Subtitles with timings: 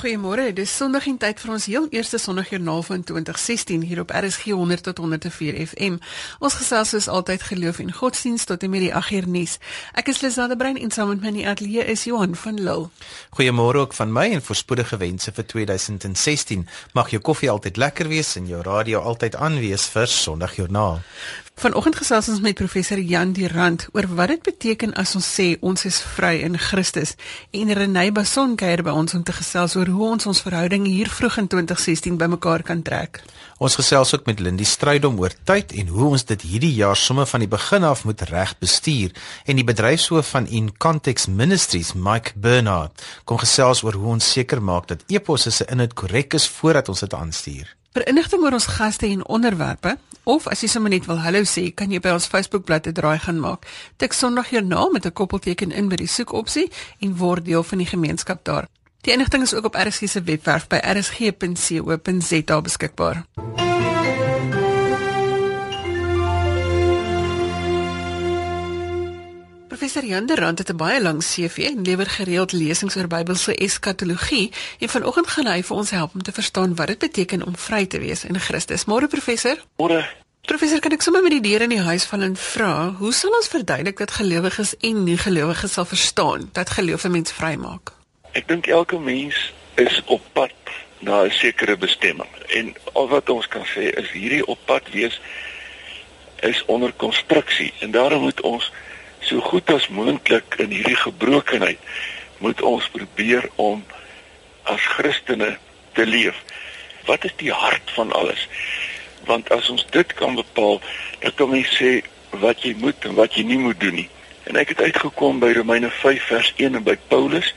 [0.00, 0.52] Goeiemôre.
[0.56, 4.86] Dis Sondag en tyd vir ons heel eerste Sondagjoernaal van 2016 hier op RSG 100
[4.86, 5.98] tot 104 FM.
[6.40, 9.58] Ons gesels soos altyd geloof en godsdienst tot en met die 8 uur nuus.
[9.92, 12.88] Ek is Lisade Brein en saam met my in die ateljee is Johan van Lille.
[13.36, 16.64] Goeiemôre ook van my en voorspoedige wense vir 2016.
[16.96, 21.02] Mag jou koffie altyd lekker wees en jou radio altyd aan wees vir Sondagjoernaal.
[21.60, 25.82] Vanoggend gesels ons met professor Jan Durant oor wat dit beteken as ons sê ons
[25.84, 27.16] is vry in Christus.
[27.52, 31.10] En Renée Bason kuier by ons om te gesels oor hoe ons ons verhouding hier
[31.12, 33.20] vroeg in 2016 bymekaar kan trek.
[33.60, 37.28] Ons gesels ook met Lindy Strydom oor tyd en hoe ons dit hierdie jaar sommer
[37.28, 39.12] van die begin af moet reg bestuur
[39.44, 44.64] en die bedryfshoof van In Context Ministries, Mike Bernard, kom gesels oor hoe ons seker
[44.64, 47.76] maak dat eposse se inhoud korrek is voordat ons dit aanstuur.
[47.90, 49.96] Vir inligting oor ons gaste en onderwerpe
[50.34, 53.18] of as jy sommer net wil hallo sê, kan jy by ons Facebookblad 'n draai
[53.18, 53.66] gaan maak.
[53.98, 57.78] Tik Sondag jou naam met 'n koppelteken in by die soekopsie en word deel van
[57.78, 58.66] die gemeenskap daar.
[59.00, 63.24] Die inligting is ook op RSG se webwerf by rsg.co.za beskikbaar.
[69.80, 73.54] Professor Jan de Rand het 'n baie lang CV en lewer gereeld lesings oor Bybelse
[73.54, 77.56] eskatologie en vanoggend gaan hy vir ons help om te verstaan wat dit beteken om
[77.56, 78.84] vry te wees in Christus.
[78.84, 79.56] Môre professor?
[79.76, 80.08] Môre.
[80.40, 83.30] Professor, kan ek sommer met die deur in die huis val en vra, hoe sal
[83.30, 87.92] ons verduidelik dat gelowiges en nie-gelowiges sal verstaan dat geloof 'n mens vrymaak?
[88.32, 90.52] Ek dink elke mens is op pad
[90.98, 95.20] na 'n sekere bestemming en al wat ons kan sê is hierdie op pad wees
[96.40, 98.72] is onder konstruksie en daarom moet ons
[99.20, 101.78] so goed as moontlik in hierdie gebrokenheid
[102.40, 103.84] moet ons probeer om
[104.62, 105.56] as Christene
[105.92, 106.36] te leef.
[107.08, 108.48] Wat is die hart van alles?
[109.28, 110.80] Want as ons dit kan bepaal,
[111.20, 112.00] dan kan mens sê
[112.40, 114.08] wat jy moet en wat jy nie moet doen nie.
[114.48, 117.52] En ek het uitgekom by Romeine 5 vers 1 en by Paulus.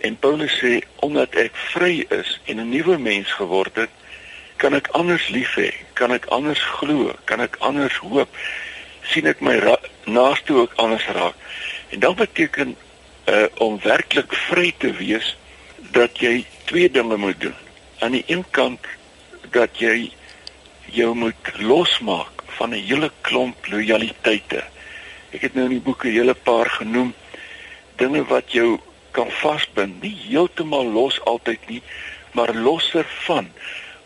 [0.00, 3.92] En Paulus sê omdat ek vry is en 'n nuwe mens geword het,
[4.56, 8.28] kan ek anders lief hê, kan ek anders glo, kan ek anders hoop
[9.10, 9.58] sien ek my
[10.06, 11.34] naaste ook anders raak.
[11.90, 12.76] En dan beteken
[13.30, 15.36] uh om werklik vry te wees
[15.94, 17.54] dat jy twee dinge moet doen.
[17.98, 18.86] Aan die een kant
[19.50, 20.10] dat jy
[20.90, 24.64] jou moet losmaak van 'n hele klomp lojaliteite.
[25.30, 27.14] Ek het nou in die boeke 'n hele paar genoem
[27.96, 28.78] dinge wat jou
[29.10, 30.02] kan vasbind.
[30.02, 31.82] Nie heeltemal los altyd nie,
[32.32, 33.50] maar losser van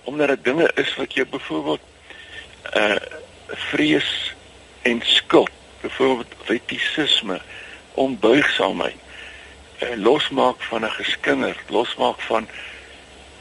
[0.05, 1.81] omdat dit dinge is wat jou byvoorbeeld
[2.77, 2.97] uh
[3.49, 4.34] vrees
[4.85, 5.51] en skuld,
[5.81, 7.41] byvoorbeeld wettisisme,
[7.95, 9.01] onbuigsaamheid,
[9.79, 12.49] eh, losmaak van 'n geskinder, losmaak van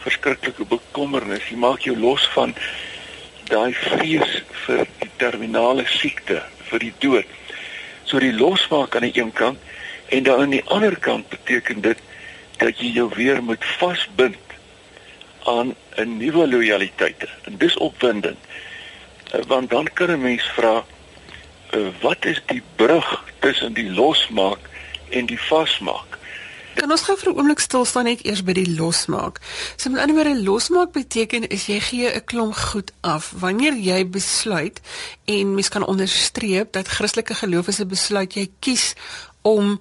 [0.04, 2.56] verskriklike bekommernis, jy maak jou los van
[3.52, 7.26] daai vrees vir die terminale siekte, vir die dood.
[8.04, 9.60] So die losmaak aan die een kant
[10.10, 12.00] en dan aan die ander kant beteken dit
[12.58, 14.40] dat jy jou weer moet vasbind
[15.44, 17.28] aan 'n nuwe lojaliteite.
[17.44, 18.40] En dis opwindend.
[19.32, 20.86] Eh, want dan kan 'n mens vra,
[22.02, 24.60] wat is die brug tussen die losmaak
[25.10, 26.20] en die vasmaak?
[26.74, 29.40] Kan ons gou vir 'n oomblik stil staan net eers by die losmaak.
[29.78, 33.34] So met ander woorde losmaak beteken is jy gee 'n klomp goed af.
[33.40, 34.82] Wanneer jy besluit
[35.26, 38.94] en mens kan onderstreep dat Christelike geloof is 'n besluit jy kies
[39.42, 39.80] om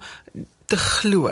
[0.65, 1.29] te glo.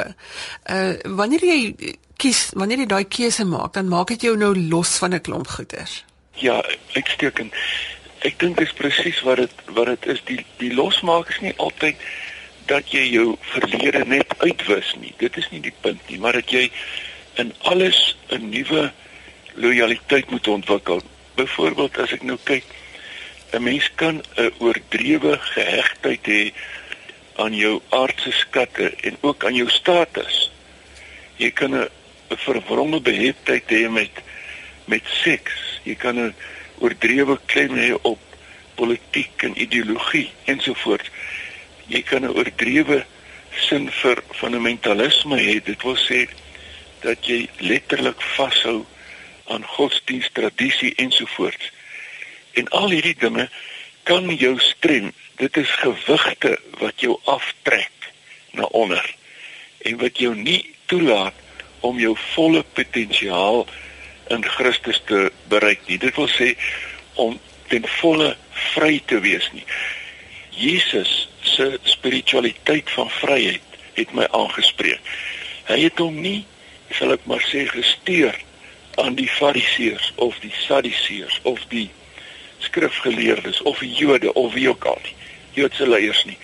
[0.66, 1.76] Uh wanneer jy
[2.18, 5.48] kies, wanneer jy daai keuse maak, dan maak dit jou nou los van 'n klomp
[5.48, 6.04] goeders.
[6.34, 7.54] Ja, uitstekend
[8.28, 10.22] ek dink dis presies wat dit wat dit is.
[10.26, 11.98] Die die losmaak is nie altyd
[12.70, 15.14] dat jy jou verlede net uitwis nie.
[15.18, 16.70] Dit is nie die punt nie maar dat jy
[17.42, 18.92] in alles 'n nuwe
[19.56, 21.02] lojaliteit moet ontwikkel.
[21.36, 22.66] Byvoorbeeld as ek nou kyk
[23.54, 26.54] 'n mens kan 'n oordrewe gehegtheid hê
[27.36, 30.52] aan jou aardse skatte en ook aan jou status.
[31.38, 31.90] Jy kan 'n
[32.30, 34.12] verwronge beheptheid hê met
[34.86, 35.54] met seks.
[35.84, 36.36] Jy kan 'n
[36.82, 38.20] oordrewe klem lê op
[38.76, 41.10] politiek en ideologie ensovoorts.
[41.88, 43.06] Jy kan 'n oordrewe
[43.68, 45.60] sin vir fundamentalisme hê.
[45.64, 46.28] Dit wil sê
[47.02, 48.86] dat jy letterlik vashou
[49.48, 51.72] aan godsdienst tradisie ensovoorts.
[52.54, 53.50] En al hierdie dinge
[54.04, 55.12] kan jou strem.
[55.36, 57.92] Dit is gewigte wat jou aftrek
[58.52, 59.16] na onder
[59.82, 61.34] en wat jou nie toelaat
[61.80, 63.66] om jou volle potensiaal
[64.32, 66.00] in Christus te bereik nie.
[66.02, 66.54] Dit wil sê
[67.20, 67.38] om
[67.72, 68.34] ten volle
[68.74, 69.66] vry te wees nie.
[70.56, 75.02] Jesus se spiritualiteit van vryheid het my aangespreek.
[75.70, 76.42] Hy het hom nie,
[76.98, 78.36] sal ek maar sê, gesteer
[79.00, 81.88] aan die fariseërs of die sadduseërs of die
[82.62, 85.16] skrifgeleerdes of die Jode of wie ook al nie.
[85.56, 86.38] Joodse leiers nie.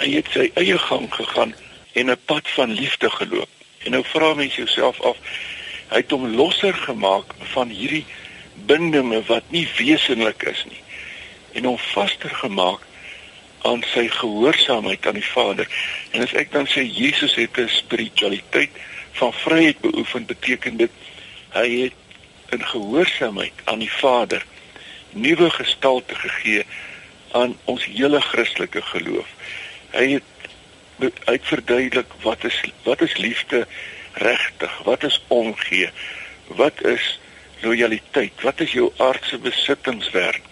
[0.00, 1.54] Hy het sy eie gang gegaan
[1.94, 3.50] en 'n pad van liefde geloop.
[3.84, 5.16] En nou vra mens jouself af,
[5.90, 8.04] Hy het hom losser gemaak van hierdie
[8.66, 10.82] bindinge wat nie wesenlik is nie
[11.54, 12.82] en hom vaster gemaak
[13.64, 15.68] aan sy gehoorsaamheid aan die Vader.
[16.12, 18.70] En as ek dan sê Jesus het 'n spiritualiteit
[19.12, 20.90] van vryheid beoefen, beteken dit
[21.54, 21.98] hy het
[22.50, 24.44] in gehoorsaamheid aan die Vader
[25.10, 26.64] nuwe gestalte gegee
[27.32, 29.28] aan ons hele Christelike geloof.
[29.90, 30.22] Hy het
[31.24, 33.66] uit verduidelik wat is wat is liefde
[34.14, 34.82] regtig?
[34.84, 35.90] Wat is omgee?
[36.46, 37.20] Wat is
[37.62, 38.42] lojaliteit?
[38.42, 40.42] Wat is jou aardse besittingswerk?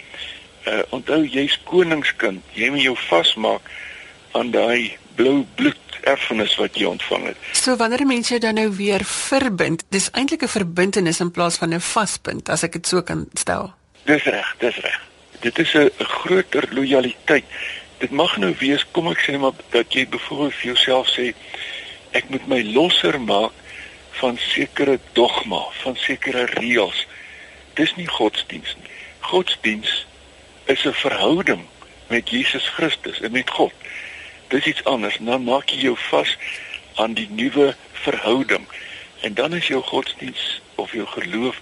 [0.66, 2.42] Uh onthou jy's koningskind.
[2.54, 3.62] Jy moet jou vasmaak
[4.32, 5.78] aan daai blou bloed
[6.08, 7.38] erfenis wat jy ontvang het.
[7.58, 11.80] So wanneer mense dan nou weer verbind, dis eintlik 'n verbintenis in plaas van 'n
[11.80, 13.72] vaspunt as ek dit so kan stel.
[14.04, 15.00] Dis reg, dis reg.
[15.40, 17.44] Dit is 'n groter lojaliteit.
[17.98, 21.34] Dit mag nou wees, kom ek sê maar dat jy byvoorbeeld vir jouself sê
[22.12, 23.52] ek moet my losser maak
[24.20, 27.06] van sekere dogma, van sekere reëls.
[27.74, 28.90] Dis nie godsdiens nie.
[29.20, 30.06] Godsdiens
[30.64, 31.64] is 'n verhouding
[32.08, 33.72] met Jesus Christus en met God.
[34.48, 35.16] Dis iets anders.
[35.20, 36.36] Dan maak jy jou vas
[36.94, 38.66] aan die nuwe verhouding.
[39.20, 41.60] En dan is jou godsdiens of jou geloof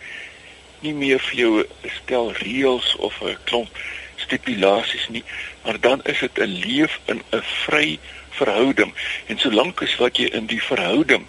[0.81, 3.79] nie meer vir jou 'n stel reëls of 'n klomp
[4.17, 5.25] stipulasies nie,
[5.65, 7.99] maar dan is dit 'n leef in 'n vry
[8.41, 8.93] verhouding.
[9.27, 11.27] En solank as wat jy in die verhouding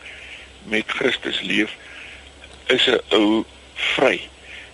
[0.71, 1.75] met Christus leef,
[2.71, 3.43] is 'n ou
[3.75, 4.21] vry.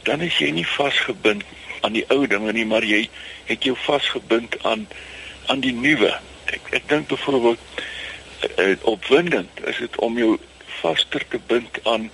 [0.03, 1.43] Dan is jy nie vasgebind
[1.81, 3.09] aan die ou dinge nie, maar jy
[3.45, 4.87] het jou vasgebind aan
[5.47, 6.11] aan die nuwe.
[6.45, 7.59] Ek ek dink byvoorbeeld
[8.57, 10.37] uh, opwindend is dit om jou
[10.81, 12.11] vaster te bind aan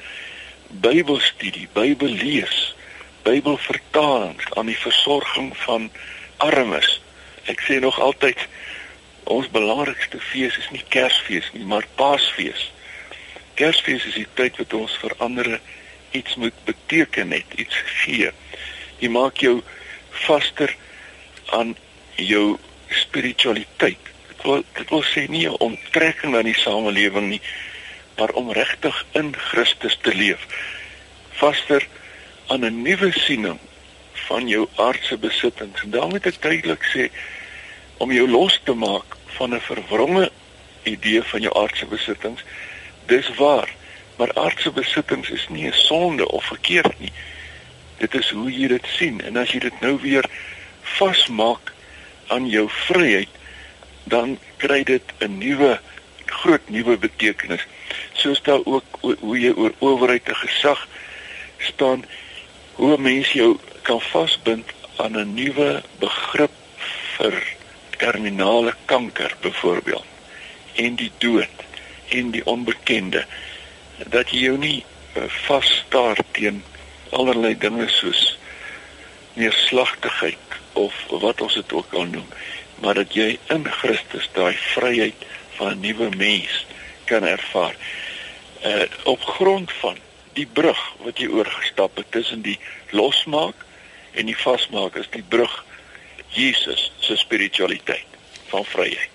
[0.67, 2.75] Bybelstudie, Bybellees,
[3.21, 5.91] Bybelvertalings, aan die versorging van
[6.37, 7.01] armes.
[7.45, 8.47] Ek sê nog altyd
[9.23, 12.71] ons belangrikste fees is nie Kersfees nie, maar Paasfees.
[13.59, 15.49] Kersfees is die tyd wat ons vir ander
[16.11, 18.31] iets moet beteken net, iets gee.
[18.99, 19.61] Jy maak jou
[20.25, 20.75] vaster
[21.57, 21.75] aan
[22.15, 22.57] jou
[22.89, 24.11] spiritualiteit.
[24.29, 27.41] Dit wil dit wil sê nie 'n onttrekking aan die samelewing nie,
[28.17, 30.41] maar om regtig in Christus te leef.
[31.31, 31.87] Vaster
[32.47, 33.59] aan 'n nuwe siening
[34.13, 35.81] van jou aardse besittings.
[35.85, 37.09] Daarmee moet ek duidelik sê
[37.97, 40.31] om jou los te maak van 'n verwronge
[40.83, 42.43] idee van jou aardse besittings.
[43.05, 43.69] Dis waar,
[44.15, 47.11] maar aardse besittings is nie 'n sonde of verkeerd nie.
[47.97, 50.25] Dit is hoe jy dit sien en as jy dit nou weer
[50.81, 51.73] vasmaak
[52.27, 53.29] aan jou vryheid,
[54.03, 55.79] dan kry dit 'n nuwe
[56.25, 57.65] groot nuwe betekenis.
[58.13, 60.87] Soos daar ook hoe jy oor owerheid en gesag
[61.57, 62.05] staan,
[62.73, 66.51] hoe mense jou kan vasbind aan 'n nuwe begrip
[67.17, 67.43] vir
[68.03, 70.05] terminale kanker byvoorbeeld
[70.85, 71.65] en die dood
[72.17, 73.25] en die onbekende
[74.15, 76.63] dat jy jou nie uh, vasstaar teen
[77.15, 78.25] allerlei dinge soos
[79.39, 82.29] neerslagtigheid of wat ons dit ook al noem
[82.83, 86.65] maar dat jy in Christus daai vryheid van 'n nuwe mens
[87.05, 87.75] kan ervaar.
[88.65, 89.97] Uh, op grond van
[90.33, 92.59] die brug wat jy oorgestap het tussen die
[92.89, 93.55] losmaak
[94.11, 95.65] en die vasmaak is die brug
[96.33, 98.05] Jesus se spiritualiteit
[98.47, 99.09] van vryheid.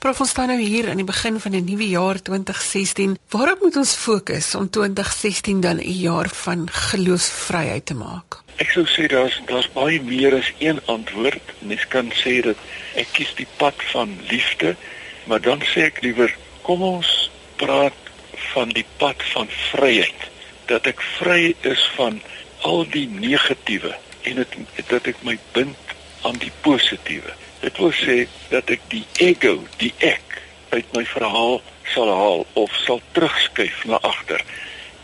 [0.00, 3.18] Prof ons staan nou hier aan die begin van 'n nuwe jaar 2016.
[3.28, 8.40] Waarop moet ons fokus om 2016 dan 'n jaar van geloofsvryheid te maak?
[8.56, 11.42] Ek sou sê daar's daar's baie meer as een antwoord.
[11.58, 12.56] Mens kan sê dat
[12.94, 14.76] ek kies die pad van liefde,
[15.24, 18.00] maar dan sê ek liewer kom ons praat
[18.52, 20.20] van die pad van vryheid.
[20.66, 22.20] Dat ek vry is van
[22.60, 25.76] al die negatiewe en dit dat ek my bind
[26.22, 27.32] aan die positiewe.
[27.60, 31.60] Dit wil sê dat ek die ego, die ek uit my verhaal
[31.92, 34.44] sal haal of sal terugskuif na agter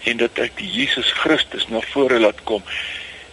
[0.07, 2.63] en dat ek die Jesus Christus na vore laat kom.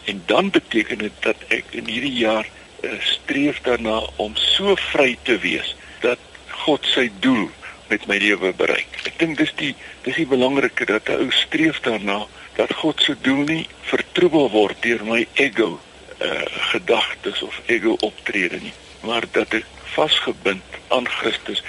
[0.09, 5.13] En dan beteken dit dat ek in hierdie jaar uh, streef daarna om so vry
[5.29, 6.19] te wees dat
[6.65, 7.45] God sy doel
[7.91, 8.89] met my lewe bereik.
[9.05, 9.73] Ek dink dis die
[10.03, 12.23] dis die belangrike dat 'n ou streef daarna
[12.57, 15.77] dat God se doel nie vertroebel word deur my ego
[16.23, 16.41] uh,
[16.73, 21.63] gedagtes of ego optrede nie maar dat ek vasgebind aan Christus.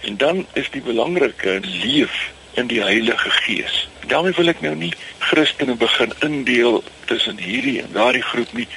[0.00, 3.88] En dan is die belangrike leef in die Heilige Gees.
[4.06, 8.68] Daarmee wil ek nou nie Christene begin indeel tussen hierdie en daardie groep nie,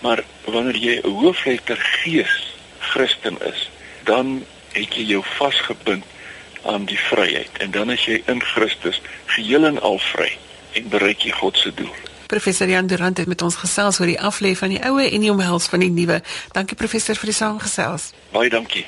[0.00, 3.68] maar wanneer jy 'n hoofletter Gees Christen is,
[4.04, 6.04] dan het jy jou vasgebind
[6.62, 10.32] aan die vryheid en dan is jy in Christus geheel en al vry
[10.72, 12.09] en bereik jy God se doel.
[12.30, 15.32] Professor Jan Durant het met ons gesels oor die aflê van die oue en die
[15.32, 16.20] omhels van die nuwe.
[16.54, 18.12] Dankie professor vir die saamgesels.
[18.30, 18.84] Baie dankie.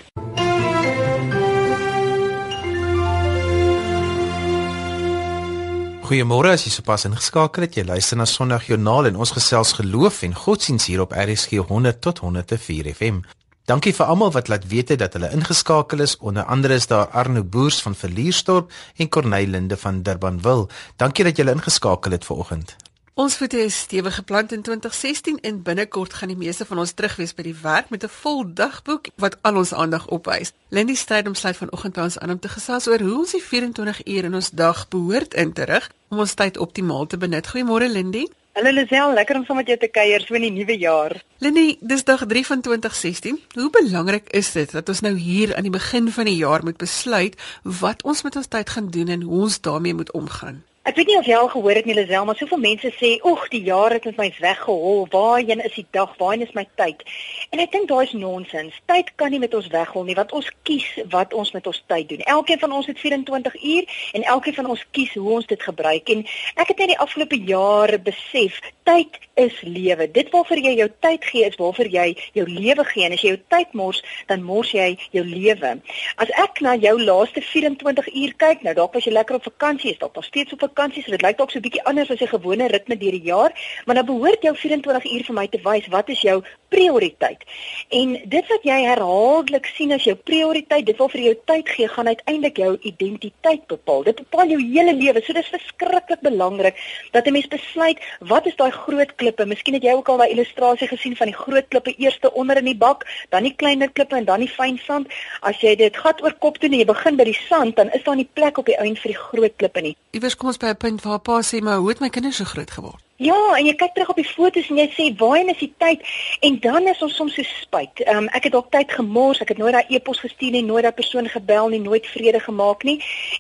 [6.07, 7.81] Goeiemôre as jy sopas ingeskakel het.
[7.81, 12.23] Jy luister na Sondagjoernaal en ons gesels geloof en godsdiens hier op RSG 100 tot
[12.23, 13.25] 104 FM.
[13.67, 16.15] Dankie vir almal wat laat weet het dat hulle ingeskakel is.
[16.19, 20.71] Onder andere is daar Arno Boers van Verlierstorp en Corneilinde van Durbanville.
[20.97, 22.77] Dankie dat julle ingeskakel het vanoggend.
[23.13, 27.35] Ons voete is stewig geplant in 2016 en binnekort gaan die meeste van ons terugwees
[27.37, 30.53] by die werk met 'n vol dagboek wat al ons aandag opeis.
[30.71, 33.43] Lindy stryd om sluit vanoggend by ons aan om te gesels oor hoe ons die
[33.43, 37.47] 24 uur in ons dag behoort in te rig om ons tyd optimaal te benut.
[37.47, 38.29] Goeiemôre Lindy.
[38.53, 41.23] Hallo Lisel, lekker om saam met jou te kuier so in die nuwe jaar.
[41.39, 43.41] Lindy, dis dag 3 van 2016.
[43.55, 46.77] Hoe belangrik is dit dat ons nou hier aan die begin van die jaar moet
[46.77, 50.65] besluit wat ons met ons tyd gaan doen en hoe ons daarmee moet omgaan?
[50.83, 53.43] Ek weet nie of jy al gehoor het nie Lisel, maar soveel mense sê, "Oeg,
[53.49, 55.07] die jaar het met my weggehol.
[55.11, 56.17] Waarheen is die dag?
[56.19, 57.05] Waarheen is my tyd?"
[57.51, 58.81] En ek dink daai is nonsens.
[58.87, 62.09] Tyd kan nie met ons weghol nie, want ons kies wat ons met ons tyd
[62.09, 62.19] doen.
[62.19, 66.09] Elkeen van ons het 24 uur en elkeen van ons kies hoe ons dit gebruik.
[66.09, 70.11] En ek het net die afgelope jare besef, tyd is lewe.
[70.11, 73.05] Dit waarvoor jy jou tyd gee is waarvoor jy jou lewe gee.
[73.07, 75.75] En as jy jou tyd mors, dan mors jy jou lewe.
[76.17, 79.93] As ek na jou laaste 24 uur kyk, nou dalk was jy lekker op vakansie,
[79.93, 82.21] is dalk nog steeds op vakansie, so dit lyk dalk so 'n bietjie anders as
[82.21, 83.53] 'n gewone ritme deur die jaar,
[83.87, 87.45] maar dan behoort jou 24 uur vir my te wys wat is jou prioriteit.
[87.89, 91.89] En dit wat jy herhaaldelik sien as jou prioriteit, dit wil vir jou tyd gee,
[91.89, 94.03] gaan uiteindelik jou identiteit bepaal.
[94.09, 95.23] Dit bepaal jou hele lewe.
[95.23, 96.77] So dis verskriklik belangrik
[97.13, 99.47] dat 'n mens besluit wat is daai groot klippe.
[99.47, 102.71] Miskien het jy ook al daai illustrasie gesien van die groot klippe eerste onder in
[102.73, 105.13] die bak, dan die kleiner klippe en dan die fyn sand.
[105.41, 108.07] As jy dit gat oor kop doen en jy begin by die sand, dan is
[108.07, 109.97] daar nie plek op die einde vir die groot klippe nie.
[110.17, 112.45] Iewers kom ons by 'n punt waar pa sê, "Maar hoe het my kinders so
[112.45, 115.61] groot geword?" Ja, en jy kyk terug op die foto's en jy sê waarheen is
[115.61, 116.01] die tyd?
[116.43, 118.01] En dan is ons soms so spyt.
[118.03, 120.83] Ehm um, ek het dalk tyd gemors, ek het nooit daai e-pos gestuur nie, nooit
[120.83, 122.97] daai persoon gebel nie, nooit vrede gemaak nie.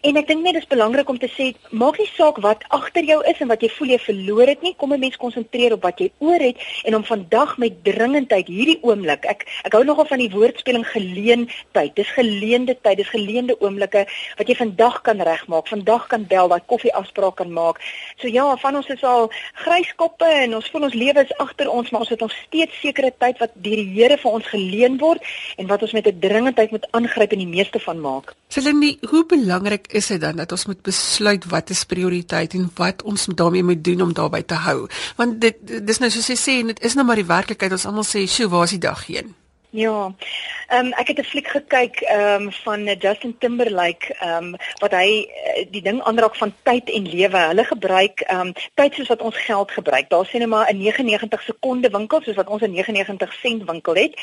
[0.06, 3.16] En ek dink net dis belangrik om te sê, maak nie saak wat agter jou
[3.32, 5.98] is en wat jy voel jy verloor het nie, kom 'n mens konsentreer op wat
[5.98, 9.26] jy oor het en om vandag met dringendheid hierdie oomblik.
[9.26, 11.96] Ek ek hou nogal van die woordspeling geleen tyd.
[11.96, 14.06] Dis geleende tyd, dis geleende oomblikke
[14.38, 17.80] wat jy vandag kan regmaak, vandag kan bel, daai koffie afspraak kan maak.
[18.20, 19.30] So ja, van ons is al
[19.64, 23.12] gryskoppe en ons voel ons lewe is agter ons, maar ons het nog steeds sekere
[23.18, 25.20] tyd wat deur die Here vir ons geleen word
[25.60, 28.34] en wat ons met 'n dringendheid moet aangryp en die meeste van maak.
[28.48, 33.02] Selenie, hoe belangrik is dit dan dat ons moet besluit wat is prioriteit en wat
[33.02, 34.88] ons daarmee moet doen om daarbey te hou?
[35.16, 37.72] Want dit dis nou soos jy sê en dit is nou maar die werklikheid.
[37.72, 39.41] Ons almal sê, "Sjoe, waar is die dag heen?"
[39.72, 40.14] Ja.
[40.68, 44.92] Ehm um, ek het 'n fliek gekyk ehm um, van Justin Timberlake ehm um, wat
[44.92, 47.36] hy eh, die ding aanraak van tyd en lewe.
[47.36, 50.08] Hulle gebruik ehm um, tyd soos wat ons geld gebruik.
[50.08, 53.94] Daar sien jy maar 'n 99 sekonde winkel soos wat ons 'n 99 sent winkel
[53.94, 54.14] het.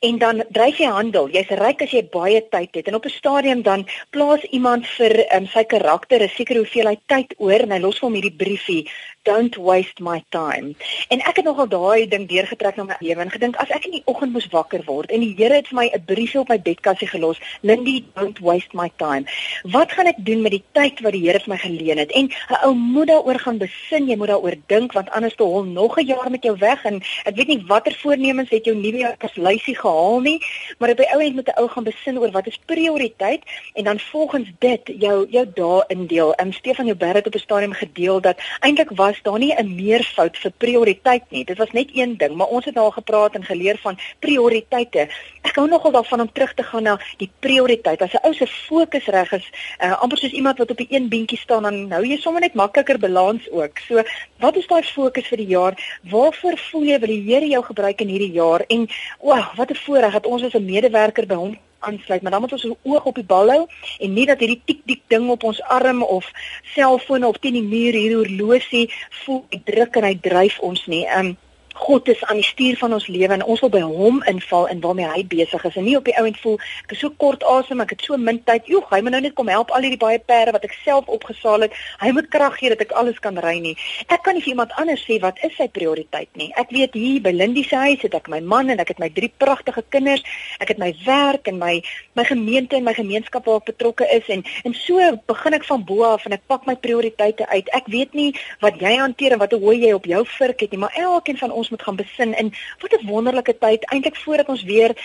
[0.00, 1.28] En dan dryf jy handel.
[1.28, 2.86] Jy's ryk as jy baie tyd het.
[2.86, 7.34] En op 'n stadium dan plaas iemand vir um, sy karakter 'n sekere hoeveelheid tyd
[7.38, 8.90] oor en hy los vir hom hierdie briefie
[9.22, 10.74] don't waste my time.
[11.08, 13.98] En ek het nogal daai ding deurgetrek na my lewe en gedink as ek in
[13.98, 16.58] die oggend moes wakker word en die Here het vir my 'n briefie op my
[16.58, 19.24] bedkassie gelos, Lindy, don't waste my time.
[19.64, 22.12] Wat gaan ek doen met die tyd wat die Here vir my geleen het?
[22.12, 25.64] En 'n ou moet daaroor gaan besin, jy moet daaroor dink want anders te hol
[25.64, 28.98] nog 'n jaar met jou weg en ek weet nie watter voornemens het jou nuwe
[28.98, 30.40] jaar as lysie gehaal nie,
[30.78, 33.42] maar op die ou end moet 'n ou gaan besin oor wat is prioriteit
[33.74, 36.34] en dan volgens dit jou jou dae indeel.
[36.34, 39.74] Ehm um, Stefan Joubert het op 'n stadium gedeel dat eintlik was daar nie 'n
[39.74, 41.44] meervoud vir prioriteit nie.
[41.44, 45.08] Dit was net een ding, maar ons het daar gepraat en geleer van prioriteite.
[45.42, 48.02] Ek hou nogal daarvan om terug te gaan na die prioriteit.
[48.02, 49.46] As 'n ou se fokus reg is,
[49.84, 52.54] uh, amper soos iemand wat op 'n een beentjie staan, dan hou jy sommer net
[52.54, 53.78] makliker balans ook.
[53.78, 54.02] So,
[54.38, 55.98] wat is daai fokus vir die jaar?
[56.02, 58.64] Waarvoor voel jy wil die Here jou gebruik in hierdie jaar?
[58.68, 58.88] En
[59.18, 62.40] o, wow, wat 'n voorreg dat ons as 'n medewerker by hom aansluit, maar dan
[62.40, 63.60] moet ons ons oog op die bal hou
[63.98, 66.28] en nie dat hierdie tik tik ding op ons arm of
[66.74, 68.88] selfoon of teen die muur hier horlosie
[69.24, 71.06] voel druk en hy dryf ons nie.
[71.18, 71.36] Um
[71.74, 74.80] God is aan die stuur van ons lewe en ons wil by hom inval in
[74.82, 75.76] waarmee hy besig is.
[75.76, 78.40] En nie op die ouend voel ek is so kort asem ek het so min
[78.44, 78.66] tyd.
[78.70, 81.66] Joh hy moet nou net kom help al hierdie baie perde wat ek self opgesaal
[81.66, 81.76] het.
[82.02, 83.76] Hy moet krag gee dat ek alles kan ry nie.
[84.08, 86.50] Ek kan nie vir iemand anders sê wat is sy prioriteit nie.
[86.60, 89.10] Ek weet hier by Lindy se huis het ek my man en ek het my
[89.14, 90.24] drie pragtige kinders.
[90.60, 91.78] Ek het my werk en my
[92.18, 94.26] my gemeente en my gemeenskap waar ek betrokke is.
[94.28, 94.98] En en so
[95.30, 97.70] begin ek van bo af en ek pak my prioriteite uit.
[97.76, 100.80] Ek weet nie wat jy hanteer en wat hoe jy op jou vurk het nie
[100.80, 102.52] maar elkeen van ons moet gaan besin in
[102.82, 104.96] wat 'n wonderlike tyd eintlik voordat ons weer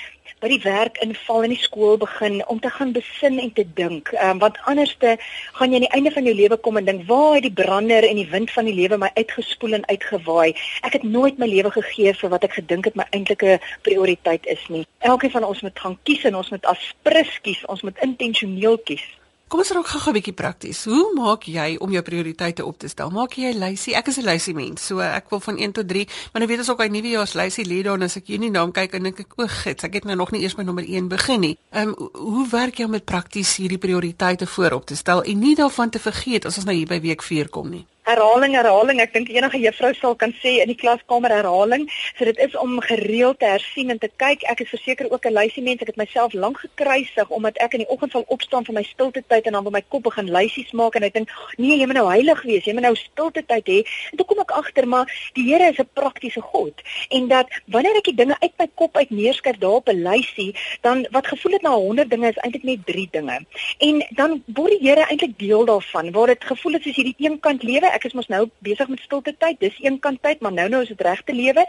[0.44, 4.12] by die werk inval en die skool begin om te gaan besin en te dink.
[4.14, 5.16] Ehm um, want anderste
[5.58, 8.04] gaan jy aan die einde van jou lewe kom en dink, "Waar het die brander
[8.04, 10.56] en die wind van die lewe my uitgespoel en uitgewaai?
[10.82, 14.64] Ek het nooit my lewe gegee vir wat ek gedink het my eintlike prioriteit is
[14.70, 17.98] nie." Elkeen van ons moet gaan kies en ons moet as prins kies, ons moet
[18.02, 19.06] intentioneel kies.
[19.46, 20.86] Kom ons raak gou-gou 'n bietjie prakties.
[20.90, 23.12] Hoe maak jy om jou prioriteite op te stel?
[23.12, 23.94] Maak jy 'n lysie?
[23.94, 26.58] Ek is 'n lysie mens, so ek wil van 1 tot 3, maar nou weet
[26.58, 29.34] ons ook hy nuwejaarslysie lê daar en as ek hierdie naam kyk en dink ek,
[29.38, 31.58] o, gits, ek het nou nog nie eers by nommer 1 begin nie.
[31.72, 35.90] Ehm um, hoe werk jy met prakties hierdie prioriteite voorop te stel en nie daarvan
[35.90, 37.86] te vergeet as ons nou hier by week 4 kom nie?
[38.06, 39.02] Herhaling herhaling.
[39.02, 41.88] Ek dink enige juffrou sal kan sê in die klaskamer herhaling.
[42.18, 44.46] So dit is om gereeld te hersien en te kyk.
[44.52, 45.82] Ek is verseker ook 'n lysie mens.
[45.82, 49.24] Ek het myself lank gekruisig omdat ek in die oggend sal opstaan vir my stilte
[49.28, 51.96] tyd en dan by my kop begin lysies maak en ek dink nee jy moet
[51.96, 52.66] nou heilig wees.
[52.66, 53.80] Jy moet nou stilte tyd hê.
[54.12, 56.74] En toe kom ek agter maar die Here is 'n praktiese God
[57.10, 60.56] en dat wanneer ek die dinge uit my kop uit neerskryf daar op 'n lysie
[60.82, 63.46] dan wat gevoel het na 100 dinge is eintlik net 3 dinge.
[63.80, 67.40] En dan word die Here eintlik deel daarvan waar dit gevoel het soos hierdie een
[67.40, 69.60] kant lewe ek is mos nou besig met stilte tyd.
[69.60, 71.66] Dis een kant tyd, maar nou nou is dit regte lewe.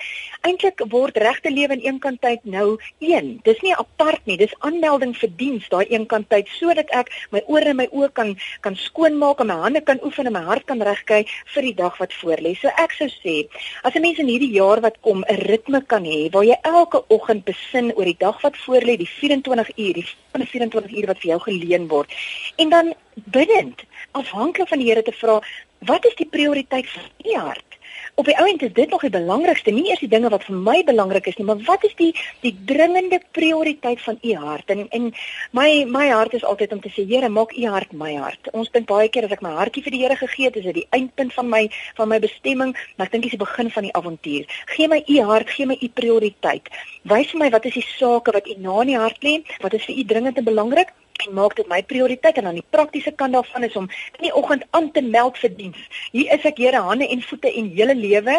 [0.49, 3.37] Eintlik word regte lewe en een kant tyd nou een.
[3.47, 4.39] Dis nie apart nie.
[4.41, 8.11] Dis aanmelding vir diens daai een kant tyd sodat ek my ore en my oë
[8.17, 11.23] kan kan skoonmaak en my hande kan oefen en my hart kan regkry
[11.55, 12.57] vir die dag wat voorlê.
[12.59, 13.37] So ek sou sê,
[13.83, 17.05] as 'n mens in hierdie jaar wat kom 'n ritme kan hê waar jy elke
[17.09, 21.31] oggend besin oor die dag wat voorlê, die 24 uur, die 24 uur wat vir
[21.31, 22.11] jou geleen word.
[22.57, 25.41] En dan bidend afhanklik van die Here te vra
[25.79, 27.77] wat is die prioriteit vir u hart?
[28.17, 30.77] Op die ouend is dit nog die belangrikste nie eers die dinge wat vir my
[30.89, 34.73] belangrik is nie maar wat is die die dringende prioriteit van u hart?
[34.73, 35.11] En en
[35.53, 38.49] my my hart is altyd om te sê Here maak u hart my hart.
[38.53, 40.81] Ons dink baie keer as ek my hartjie vir die Here gegee het is dit
[40.81, 41.63] die eindpunt van my
[42.01, 44.49] van my bestemming maar ek dink dis die begin van die avontuur.
[44.75, 46.73] Gee my u hart gee my u prioriteit.
[47.05, 49.77] Wys vir my wat is die sake wat u na in die hart lê wat
[49.77, 53.13] is vir u dringend en belangrik en maak dit my prioriteit en dan die praktiese
[53.21, 55.81] kant daarvan is om in die oggend aan te meld vir diens.
[56.13, 58.37] Hier is ek Here hande en voete en hele lewe.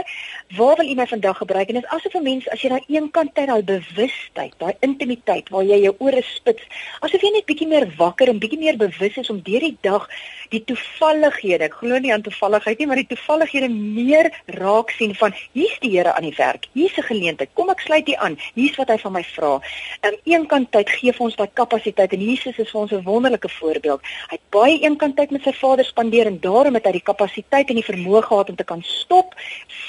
[0.58, 1.68] Waar wil U my vandag gebruik?
[1.68, 4.76] En dit is asof 'n mens as jy na een kant tyd daai bewustheid, daai
[4.80, 6.64] intimiteit waar jy jou ore spits,
[7.00, 10.10] asof jy net bietjie meer wakker en bietjie meer bewus is om deur die dag
[10.50, 15.34] die toevallighede, ek glo nie aan toevalligheid nie, maar die toevallighede meer raak sien van
[15.54, 16.68] hier's die Here aan die werk.
[16.74, 17.50] Hier's 'n geleentheid.
[17.54, 18.38] Kom ek sluit hier aan.
[18.56, 19.60] Hier's wat hy van my vra.
[20.02, 22.91] Aan um, een kant tyd gee vir ons daai kapasiteit en Jesus is vir ons
[22.91, 24.01] 'n wonderlike voorbeeld.
[24.30, 27.01] Hy het baie een kant tyd met sy Vader spandeer en daarom het hy die
[27.01, 29.34] kapasiteit en die vermoë gehad om te kan stop,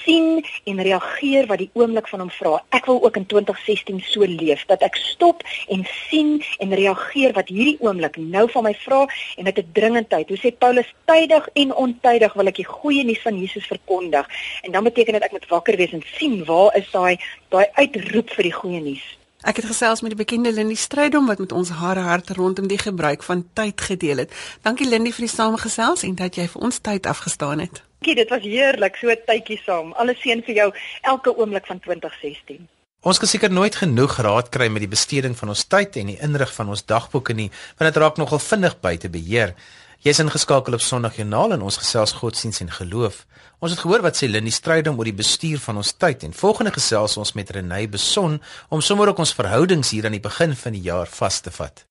[0.05, 2.63] sien en reageer wat die oomblik van hom vra.
[2.71, 7.49] Ek wil ook in 2016 so leef dat ek stop en sien en reageer wat
[7.49, 10.29] hierdie oomblik nou van my vra en dit 'n dringendheid.
[10.29, 14.27] Hoe sê Paulus tydig en ontydig wil ek die goeie nuus van Jesus verkondig.
[14.63, 17.17] En dan beteken dit ek moet wakker wees en sien waar is daai
[17.49, 19.19] daai uitroep vir die goeie nuus.
[19.47, 22.79] Ek het gesels met die bekende Lindie Strydom wat met ons hare hart rondom die
[22.79, 24.33] gebruik van tyd gedeel het.
[24.67, 27.79] Dankie Lindie vir die samegesels en dat jy vir ons tyd afgestaan het.
[28.01, 29.93] Dankie, dit was heerlik so 'n tydjie saam.
[29.93, 30.73] Alles seën vir jou
[31.03, 32.67] elke oomblik van 2016.
[33.01, 36.19] Ons kan seker nooit genoeg raad kry met die besteding van ons tyd en die
[36.21, 39.55] inrig van ons dagboeke nie, want dit raak nogal vinnig buite beheer.
[39.99, 43.25] Jy's ingeskakel op Sondagjoernaal en ons gesels godsdiens en geloof.
[43.59, 46.37] Ons het gehoor wat sê Lindie stryd om oor die bestuur van ons tyd en
[46.39, 48.37] volgende gesels ons met Renay Beson
[48.71, 51.83] om sommer ook ons verhoudings hier aan die begin van die jaar vas te vat.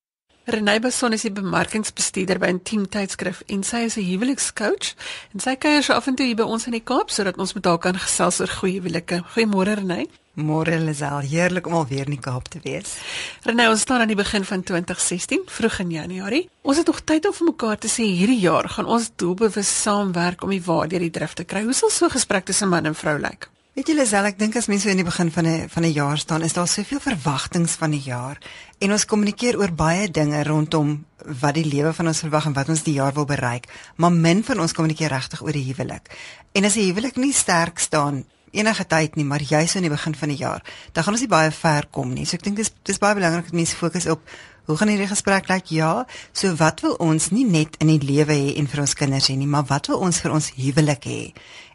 [0.48, 4.94] Renay Beson is die bemarkingsbestuurder by 'n team tydskrif en sy is 'n huwelikscoach
[5.34, 7.52] en sy kuier so af en toe hier by ons in die Kaap sodat ons
[7.52, 9.22] met haar kan gesels oor goeie huwelike.
[9.36, 10.08] Goeiemôre Renay.
[10.38, 12.94] Môre is al heerlik om alweer in die Kaap te wees.
[13.42, 16.44] Renée, ons staan aan die begin van 2016, vroeg in Januarie.
[16.62, 20.44] Ons het nog tyd om vir mekaar te sê hierdie jaar gaan ons doelbewus saamwerk
[20.46, 21.64] om die waarde die drif te kry.
[21.66, 23.50] Hoe sal so 'n gesprek tussen man en vrou lyk?
[23.74, 26.18] Weet julle self, ek dink as mense in die begin van 'n van 'n jaar
[26.18, 28.38] staan, is daar soveel verwagtinge van die jaar
[28.78, 31.04] en ons kommunikeer oor baie dinge rondom
[31.40, 34.44] wat die lewe van ons verwag en wat ons die jaar wil bereik, maar min
[34.44, 36.10] van ons kommunikeer regtig oor die huwelik.
[36.52, 40.14] En as 'n huwelik nie sterk staan enige tyd nie, maar juis in die begin
[40.14, 42.26] van die jaar, dan gaan ons nie baie ver kom nie.
[42.26, 44.24] So ek dink dis dis baie belangrik dat mense fokus op
[44.68, 45.70] hoe gaan hierdie gesprek lyk?
[45.72, 46.04] Ja,
[46.36, 49.36] so wat wil ons nie net in die lewe hê en vir ons kinders hê
[49.40, 51.22] nie, maar wat wil ons vir ons huwelik hê?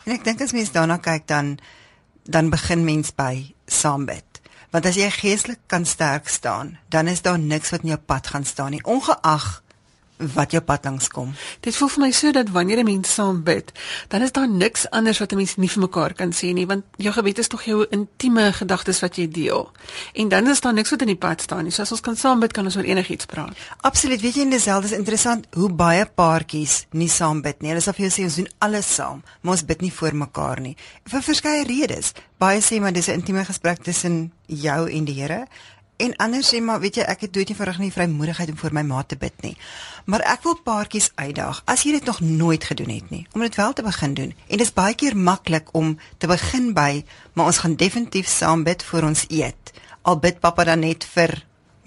[0.06, 1.58] En ek dink as mense daarna kyk dan
[2.24, 4.40] dan begin mens by saambid.
[4.72, 8.30] Want as jy geestelik kan sterk staan, dan is daar niks wat in jou pad
[8.30, 9.63] gaan staan nie, ongeag
[10.34, 11.34] wat jou pad langs kom.
[11.60, 13.72] Dit voel vir my so dat wanneer 'n mens saam bid,
[14.08, 16.84] dan is daar niks anders wat 'n mens nie vir mekaar kan sê nie, want
[16.98, 19.72] jou gebed is tog jou intieme gedagtes wat jy deel.
[20.14, 21.72] En dan is daar niks wat in die pad staan nie.
[21.72, 23.58] So as ons kan saam bid, kan ons oor enigiets praat.
[23.82, 24.22] Absoluut.
[24.22, 27.70] Weet jy, en dieselfde is interessant hoe baie paartjies nie saam bid nie.
[27.70, 30.60] Hulle sê vir jou sê ons doen alles saam, maar ons bid nie vir mekaar
[30.60, 30.76] nie.
[31.06, 32.14] Vir verskeie redes.
[32.38, 35.48] Baie sê maar dis 'n intieme gesprek tussen jou en die Here.
[36.04, 38.74] En anders sê maar, weet jy, ek het dood nie verrig nie vrymoedigheid om vir
[38.76, 39.54] my ma te bid nie.
[40.12, 43.56] Maar ek wil paartjies uitdaag as jy dit nog nooit gedoen het nie, om dit
[43.56, 44.34] wel te begin doen.
[44.34, 48.66] En dit is baie keer maklik om te begin by, maar ons gaan definitief saam
[48.68, 49.72] bid voor ons eet.
[50.04, 51.38] Al bid pappa dan net vir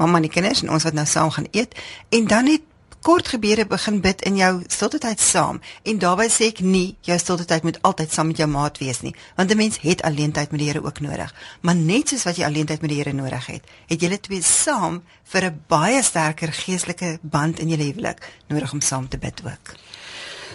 [0.01, 1.77] mamma en die kinders en ons wat nou saam gaan eet
[2.17, 2.65] en dan net
[3.07, 7.15] kort gebede begin bid in jou stilte tyd saam en daarbey sê ek nie jou
[7.23, 10.33] stilte tyd moet altyd saam met jou maat wees nie, want 'n mens het alleen
[10.33, 11.35] tyd met die Here ook nodig.
[11.61, 14.43] Maar net soos wat jy alleen tyd met die Here nodig het, het julle twee
[14.43, 19.41] saam vir 'n baie sterker geestelike band in julle huwelik nodig om saam te bid
[19.45, 19.77] ook.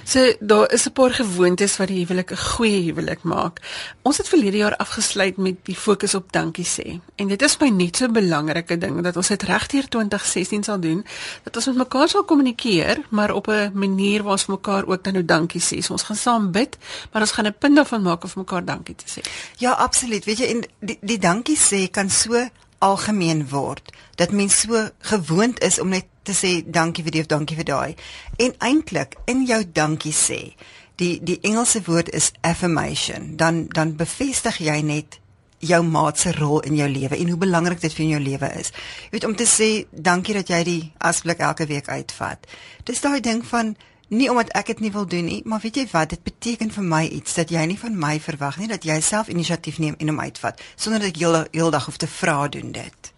[0.03, 3.59] So daar is 'n paar gewoontes wat die huwelik 'n goeie huwelik maak.
[4.01, 6.99] Ons het verlede jaar afgesluit met die fokus op dankie sê.
[7.15, 11.05] En dit is my net so belangrike ding dat ons dit regdeur 2016 sal doen,
[11.43, 15.03] dat ons met mekaar sal kommunikeer, maar op 'n manier waar ons vir mekaar ook
[15.03, 15.79] dan nou dankie sê.
[15.81, 16.77] So ons gaan saam bid,
[17.11, 19.21] maar ons gaan 'n punt daarvan maak om vir mekaar dankie te sê.
[19.57, 20.25] Ja, absoluut.
[20.25, 22.49] Weet jy, en die die dankie sê kan so
[22.81, 27.31] algemeen word dat mens so gewoond is om net te sê dankie vir dit of
[27.31, 27.95] dankie vir daai.
[28.37, 30.53] En eintlik in jou dankie sê,
[31.01, 35.21] die die Engelse woord is affirmation, dan dan bevestig jy net
[35.61, 38.73] jou maat se rol in jou lewe en hoe belangrik dit vir jou lewe is.
[39.05, 42.49] Jy weet om te sê dankie dat jy die asblik elke week uitvat.
[42.85, 43.75] Dis daai ding van
[44.11, 46.83] nie omdat ek dit nie wil doen nie, maar weet jy wat, dit beteken vir
[46.83, 50.11] my iets dat jy nie van my verwag nie dat jy self inisiatief neem en
[50.11, 53.10] hom uitvat sonder dat ek heel heeldag hoef te vra doen dit.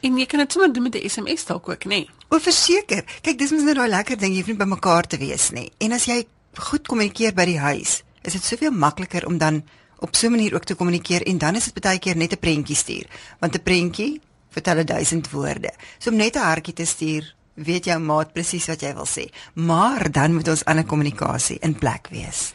[0.00, 1.88] En jy kan dit sommer doen met 'n SMS dalk ook, nê?
[1.88, 2.10] Nee.
[2.28, 3.04] O, verseker.
[3.22, 5.70] Kyk, dis mos nou daai lekker ding, jy hoef nie by mekaar te wees nie.
[5.78, 9.62] En as jy goed kommunikeer by die huis, is dit soveel makliker om dan
[9.98, 12.38] op so 'n manier ook te kommunikeer en dan is dit baie keer net 'n
[12.38, 13.06] prentjie stuur,
[13.40, 15.72] want 'n prentjie vertel 1000 woorde.
[15.98, 19.26] So om net 'n hartjie te stuur weet jou maat presies wat jy wil sê.
[19.54, 22.52] Maar dan moet ons ander kommunikasie in plek wees.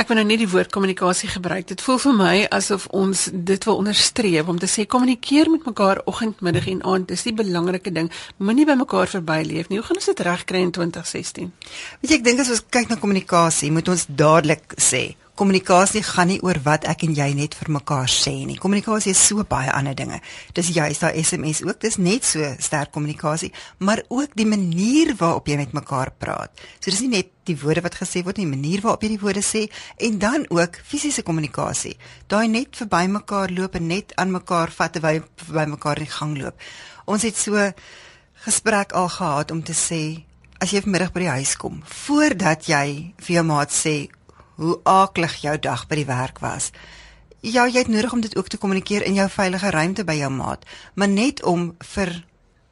[0.00, 1.68] Ek wil nou nie die woord kommunikasie gebruik.
[1.70, 6.02] Dit voel vir my asof ons dit wil onderstreep om te sê kommunikeer met mekaar
[6.06, 7.08] oggend, middag en aand.
[7.12, 8.10] Dis die belangrike ding.
[8.38, 9.80] Moenie by mekaar verbyleef nie.
[9.80, 11.52] Hoe gaan ons dit regkry in 2016?
[12.00, 16.30] Weet jy, ek dink as ons kyk na kommunikasie, moet ons dadelik sê kommunikasie gaan
[16.32, 18.56] nie oor wat ek en jy net vir mekaar sê nie.
[18.56, 20.22] Kommunikasie is so baie ander dinge.
[20.56, 23.52] Dis juist daai SMS ook, dis net so sterk kommunikasie,
[23.84, 26.56] maar ook die manier waarop jy met mekaar praat.
[26.80, 29.20] So dis nie net die woorde wat gesê word nie, die manier waarop jy die
[29.20, 29.66] woorde sê
[30.08, 31.94] en dan ook fisiese kommunikasie.
[32.32, 36.36] Daai net verby mekaar loop en net aan mekaar vat terwyl verby mekaar in gang
[36.40, 36.68] loop.
[37.04, 37.60] Ons het so
[38.46, 40.02] gesprek al gehad om te sê
[40.56, 44.06] as jy vanmiddag by die huis kom, voordat jy vir jou maat sê
[44.56, 46.70] hoe aaklig jou dag by die werk was.
[47.40, 50.30] Ja, jy het nodig om dit ook te kommunikeer in jou veilige ruimte by jou
[50.32, 50.64] maat,
[50.94, 52.12] maar net om vir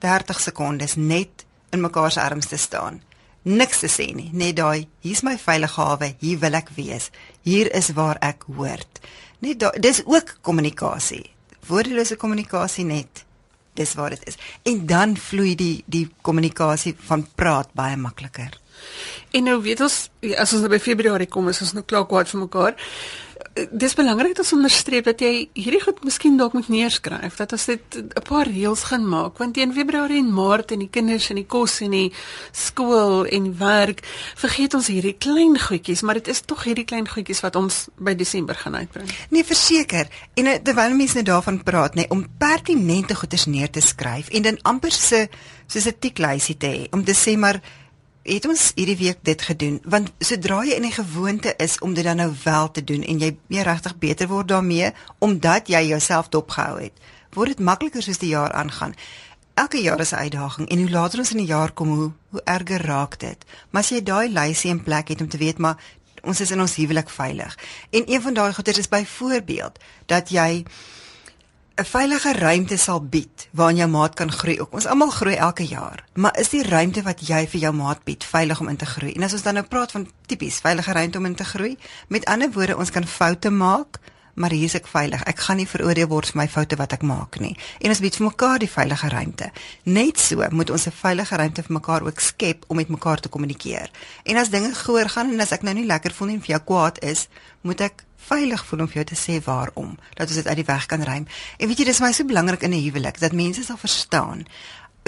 [0.05, 3.03] 30 sekondes net in mekaar se arms te staan.
[3.45, 7.11] Niks te sê nie, net daai, hier's my veilige hawe, hier wil ek wees.
[7.45, 9.03] Hier is waar ek hoort.
[9.45, 11.27] Net daai, dis ook kommunikasie.
[11.69, 13.25] Woordelose kommunikasie net.
[13.77, 14.39] Dis wat dit is.
[14.65, 18.55] En dan vloei die die kommunikasie van praat baie makliker.
[19.35, 20.01] En nou weet ons
[20.39, 22.77] as ons nou by Februarie kom is ons nou klaar kwaad vir mekaar.
[23.75, 27.65] Dis belangrik dat ons onderstreep dat jy hierdie goed miskien dalk moet neerskryf dat ons
[27.67, 31.37] dit 'n paar reëls gaan maak want teen Februarie en Maart en die kinders en
[31.37, 32.13] die kos en die
[32.53, 34.03] skool en werk
[34.37, 38.15] vergeet ons hierdie klein goedjies maar dit is tog hierdie klein goedjies wat ons by
[38.15, 39.11] Desember gaan uitbring.
[39.31, 43.71] Nee verseker en eh, terwyl mense nou daarvan praat nê nee, om pertinente goeders neer
[43.71, 45.29] te skryf en dan amper se
[45.67, 47.61] soos 'n tiklysie te hê om te sê maar
[48.25, 52.05] het ons hierdie week dit gedoen want sodra jy in die gewoonte is om dit
[52.05, 56.29] dan nou wel te doen en jy meer regtig beter word daarmee omdat jy jouself
[56.29, 58.95] dopgehou het word dit makliker soos die jaar aangaan.
[59.55, 62.43] Elke jaar is 'n uitdaging en hoe later ons in die jaar kom hoe hoe
[62.45, 63.45] erger raak dit.
[63.71, 65.77] Maar as jy daai lysie in plek het om te weet maar
[66.23, 67.59] ons is in ons huwelik veilig.
[67.91, 70.65] En een van daai goeders is byvoorbeeld dat jy
[71.75, 74.61] 'n veilige ruimte sal bied waarin jou maat kan groei.
[74.61, 78.05] Ook ons almal groei elke jaar, maar is die ruimte wat jy vir jou maat
[78.05, 79.13] bied veilig om in te groei?
[79.13, 81.77] En as ons dan nou praat van tipies veilige ruimte om in te groei,
[82.09, 83.99] met ander woorde, ons kan foute maak,
[84.35, 85.23] maar hier is ek veilig.
[85.29, 87.57] Ek gaan nie veroordeel word vir my foute wat ek maak nie.
[87.81, 89.51] En ons bied vir mekaar die veilige ruimte.
[89.85, 93.29] Net so moet ons 'n veilige ruimte vir mekaar ook skep om met mekaar te
[93.29, 93.91] kommunikeer.
[94.25, 96.57] En as dinge gehoor gaan en as ek nou nie lekker voel nie en vir
[96.57, 97.29] jou kwaad is,
[97.63, 100.65] moet ek veilig voel om vir jou te sê waarom dat ons dit uit die
[100.65, 101.27] weg kan ruim.
[101.59, 104.47] En weet jy dis my so belangrik in 'n huwelik dat mense sal verstaan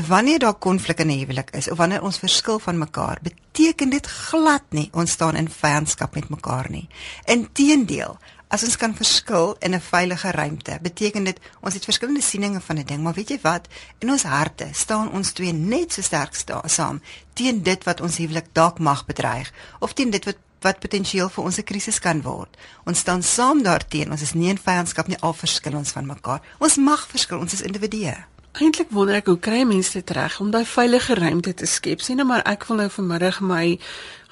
[0.04, 4.06] wanneer daar konflik in 'n huwelik is of wanneer ons verskil van mekaar, beteken dit
[4.06, 6.88] glad nie ons staan in vyandskap met mekaar nie.
[7.24, 12.60] Inteendeel, as ons kan verskil in 'n veilige ruimte, beteken dit ons het verskillende sieninge
[12.60, 13.68] van 'n ding, maar weet jy wat?
[13.98, 16.34] In ons harte staan ons twee net so sterk
[16.66, 21.28] saam teen dit wat ons huwelik dalk mag bedreig of teen dit wat wat potensieel
[21.28, 22.56] vir ons 'n krisis kan word.
[22.84, 24.12] Ons staan saam daarteenoor.
[24.12, 26.40] Ons is nie in vyandskap nie, al verskil ons van mekaar.
[26.58, 28.16] Ons mag verskil, ons is individue.
[28.56, 32.00] Eintlik wonder ek hoe kry mense dit reg om daai veilige ruimte te skep?
[32.00, 33.74] Sien nou maar ek wil nou vanmiddag my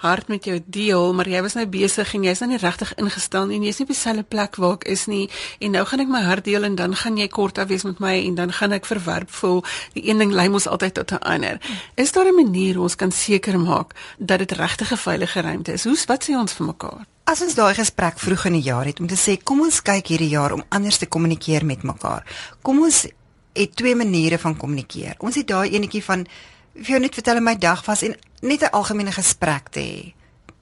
[0.01, 3.45] hart met jou deel, maar jy was nou besig en jy's nou nie regtig ingestel
[3.51, 5.27] nie en jy's nie op dieselfde plek waar ek is nie
[5.61, 8.01] en nou gaan ek my hart deel en dan gaan jy kort af wees met
[8.01, 9.61] my en dan gaan ek verwerp voel.
[9.93, 11.61] Die een ding lei mos altyd tot 'n ander.
[11.97, 15.73] Is daar 'n manier hoe ons kan seker maak dat dit regtig 'n veilige ruimte
[15.73, 15.85] is?
[15.85, 17.05] Hoe wat sê ons vir mekaar?
[17.25, 20.07] As ons daai gesprek vroeg in die jaar het om te sê kom ons kyk
[20.07, 22.25] hierdie jaar om anders te kommunikeer met mekaar.
[22.63, 23.07] Kom ons
[23.55, 25.15] het twee maniere van kommunikeer.
[25.19, 26.27] Ons het daai enetjie van
[26.75, 30.13] vir jou net vertel my dag was en net 'n algemene gesprek te hê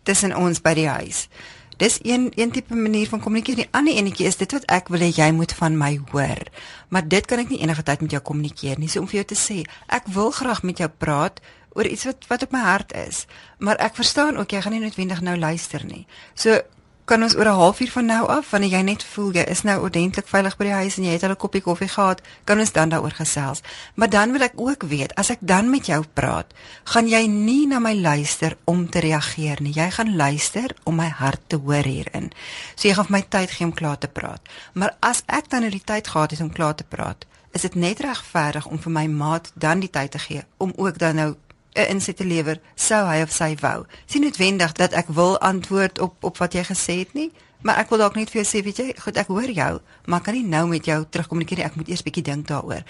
[0.02, 1.28] tussen ons by die huis.
[1.76, 3.57] Dis een een tipe manier van kommunikeer.
[3.57, 6.42] Die ander enetjie is dit wat ek wil hê jy moet van my hoor.
[6.88, 8.88] Maar dit kan ek nie enige tyd met jou kommunikeer nie.
[8.88, 11.40] So om vir jou te sê, ek wil graag met jou praat
[11.74, 13.26] oor iets wat wat op my hart is,
[13.59, 16.07] maar ek verstaan ook jy gaan nie noodwendig nou luister nie.
[16.35, 16.61] So
[17.04, 19.80] kan ons oor 'n halfuur van nou af wanneer jy net voel jy is nou
[19.82, 22.72] ordentlik veilig by die huis en jy het al 'n koppie koffie gehad, kan ons
[22.72, 23.60] dan daaroor gesels.
[23.94, 26.46] Maar dan wil ek ook weet, as ek dan met jou praat,
[26.84, 29.72] gaan jy nie na my luister om te reageer nie.
[29.72, 32.32] Jy gaan luister om my hart te hoor hierin.
[32.74, 34.40] So jy gaan vir my tyd gee om klaar te praat.
[34.72, 37.74] Maar as ek dan nou die tyd gehad het om klaar te praat, is dit
[37.74, 41.34] net regverdig om vir my maat dan die tyd te gee om ook dan nou
[41.74, 43.85] 'n inset te lewer sou hy of sy wou.
[44.06, 47.30] Sien noodwendig dat ek wil antwoord op op wat jy gesê het nie,
[47.62, 50.20] maar ek wil dalk net vir jou sê, weet jy, goed, ek hoor jou, maar
[50.20, 51.66] kan nie nou met jou terugkommunikeer nie.
[51.66, 52.82] Ek moet eers bietjie dink daaroor.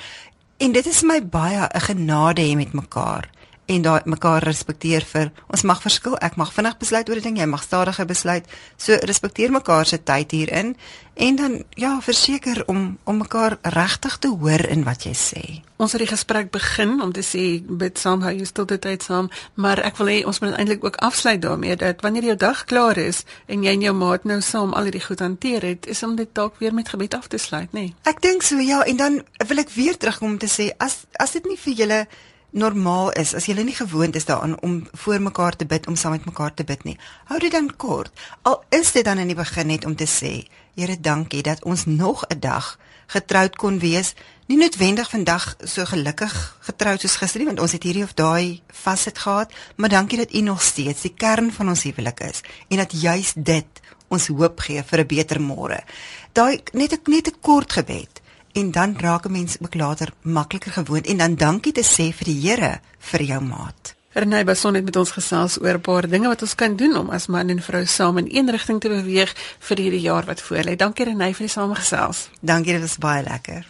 [0.59, 3.31] En dit is my baie 'n genade hê met mekaar
[3.77, 7.39] en daai mekaar respekteer vir ons mag verskil ek mag vinnig besluit oor 'n ding
[7.39, 8.45] jy mag stadiger besluit
[8.77, 10.77] so respekteer mekaar se tyd hierin
[11.15, 15.43] en dan ja verseker om om mekaar regtig te hoor in wat jy sê
[15.77, 17.45] ons het die gesprek begin om te sê
[17.83, 20.97] bid saam hou jy stilte tyd saam maar ek wil hê ons moet eintlik ook
[20.97, 24.73] afsluit daarmee dat wanneer jou dag klaar is en jy en jou maat nou saam
[24.73, 27.73] al hierdie goed hanteer het is om dit dalk weer met gebed af te sluit
[27.73, 27.95] nê nee.
[28.09, 31.37] ek dink so ja en dan wil ek weer terugkom om te sê as as
[31.37, 32.07] dit nie vir julle
[32.53, 36.13] normaal is as jy nie gewoond is daaraan om voor mekaar te bid om saam
[36.13, 36.99] met mekaar te bid nie.
[37.31, 38.13] Hou dit dan kort.
[38.43, 41.85] Al is dit dan in die begin net om te sê, Here, dankie dat ons
[41.85, 44.15] nog 'n dag getroud kon wees.
[44.47, 48.63] Nie noodwendig vandag so gelukkig getroud soos gister nie, want ons het hierdie of daai
[48.69, 52.77] vasheid gehad, maar dankie dat U nog steeds die kern van ons huwelik is en
[52.77, 55.85] dat juis dit ons hoop gee vir 'n beter môre.
[56.33, 58.22] Daai net 'n net 'n kort gebed
[58.53, 62.25] en dan raak 'n mens ook later makliker gewoond en dan dankie te sê vir
[62.25, 63.95] die Here vir jou maat.
[64.13, 67.11] Renay Bason het met ons gesels oor 'n paar dinge wat ons kan doen om
[67.11, 70.77] as man en vrou saam in een rigting te beweeg vir hierdie jaar wat voorlê.
[70.77, 72.29] Dankie Renay vir die samegesels.
[72.41, 73.67] Dankie, dit was baie lekker.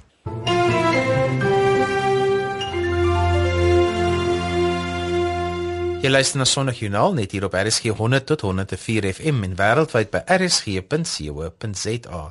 [6.03, 10.09] Jy luister na Sondag Joernaal net hier op RSG 100 tot 104 FM en wêreldwyd
[10.11, 12.23] by rsg.co.za.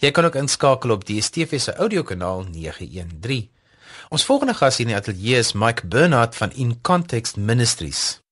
[0.00, 3.50] Jy kan ook inskakel op DStv se audiokanaal 913.
[4.08, 8.22] Ons volgende gas hier in die ateljee is Mike Bernard van In Context Ministries.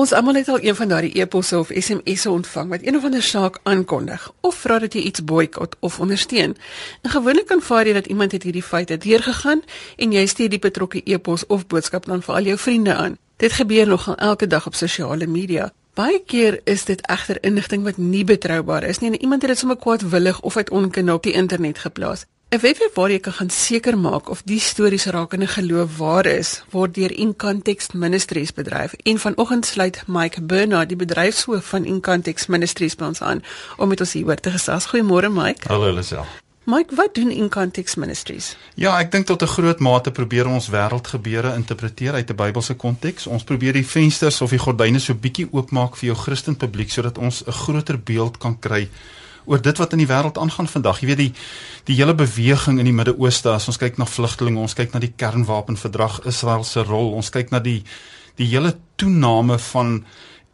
[0.00, 3.22] Ons almal het al een van daardie e-posse of SMS'e ontvang wat een of ander
[3.22, 6.56] saak aankondig of vra dat jy iets boikot of ondersteun.
[7.04, 9.60] En gewoonlik aanvaar jy dat iemand het hierdie feite deurgegaan
[9.96, 13.20] en jy stuur die betrokke e-pos of boodskap dan vir al jou vriende aan.
[13.36, 15.72] Dit gebeur nogal elke dag op sosiale media.
[15.94, 19.58] Baie keer is dit egter inligting wat nie betroubaar is nie en iemand het dit
[19.58, 22.24] sommer kwaadwillig of uit onkunde op die internet geplaas.
[22.48, 26.94] 'n Webwerf waar jy kan seker maak of die stories rakende geloof waar is, word
[26.94, 28.92] deur In Context Ministries bedryf.
[28.92, 33.42] En vanoggend sluit Mike Bernard, die bedryfshoof van In Context Ministries by ons aan
[33.76, 34.86] om met ons hieroor te gesels.
[34.86, 35.68] Goeiemôre Mike.
[35.68, 36.24] Hallo Lisel.
[36.66, 38.56] Mike, wat doen In Context Ministries?
[38.74, 43.26] Ja, ek dink tot 'n groot mate probeer ons wêreldgebeure interpreteer uit 'n Bybelse konteks.
[43.26, 47.18] Ons probeer die vensters of die gordyne so bietjie oopmaak vir jou Christen publiek sodat
[47.18, 48.88] ons 'n groter beeld kan kry
[49.44, 51.00] oor dit wat in die wêreld aangaan vandag.
[51.00, 51.32] Jy weet die
[51.84, 55.12] die hele beweging in die Midde-Ooste, as ons kyk na vlugtelinge, ons kyk na die
[55.16, 57.84] kernwapenverdrag Israel se rol, ons kyk na die
[58.36, 60.04] die hele toename van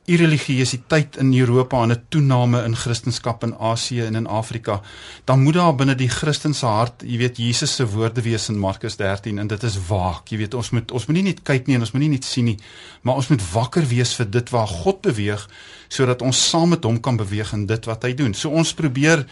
[0.05, 4.81] irreligiositeit in Europa en 'n toename in Christendom in Asië en in Afrika,
[5.25, 8.59] dan moet daar binne die Christen se hart, jy weet Jesus se woorde wees in
[8.59, 10.29] Markus 13 en dit is waak.
[10.29, 12.25] Jy weet ons moet ons moet nie net kyk nie en ons moet nie net
[12.25, 12.59] sien nie,
[13.03, 15.49] maar ons moet wakker wees vir dit waar God beweeg
[15.89, 18.35] sodat ons saam met hom kan beweeg in dit wat hy doen.
[18.35, 19.27] So ons probeer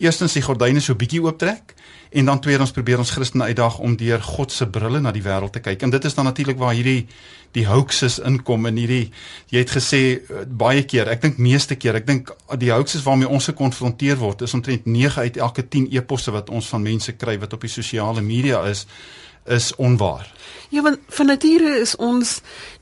[0.00, 1.74] eerstens die gordyne so bietjie ooptrek
[2.10, 5.52] en dan tweedens probeer ons Christene uitdaag om deur God se brille na die wêreld
[5.52, 5.82] te kyk.
[5.82, 7.06] En dit is dan natuurlik waar hierdie
[7.56, 9.06] die hoaxes inkom in hierdie
[9.50, 13.30] jy het gesê uh, baie keer, ek dink meeste keer, ek dink die hoaxes waarmee
[13.30, 17.38] ons gekonfronteer word is omtrent 9 uit elke 10 e-posse wat ons van mense kry
[17.42, 18.86] wat op die sosiale media is
[19.50, 20.30] is onwaar.
[20.70, 22.36] Ja, want van nature is ons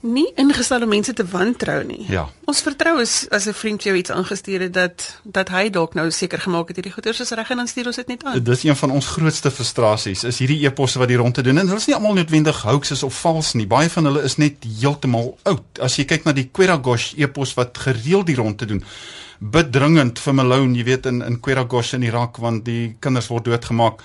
[0.04, 2.02] nie ingestel om mense te wantrou nie.
[2.12, 2.26] Ja.
[2.44, 6.10] Ons vertrou is as 'n vriend jou iets aangestuur het dat dat hy dalk nou
[6.10, 8.42] seker gemaak het hierdie goeders is reg en dan stuur ons dit net aan.
[8.44, 11.80] Dis een van ons grootste frustrasies is hierdie eposse wat die rondte doen en hulle
[11.80, 13.66] is nie almal noodwendig hoaxes of vals nie.
[13.66, 15.78] Baie van hulle is net heeltemal oud.
[15.80, 18.84] As jy kyk na die Queragosh epos wat gereeld die rondte doen,
[19.38, 24.02] bedringend vir Malone, jy weet in in Queragosh in Irak want die kinders word doodgemaak.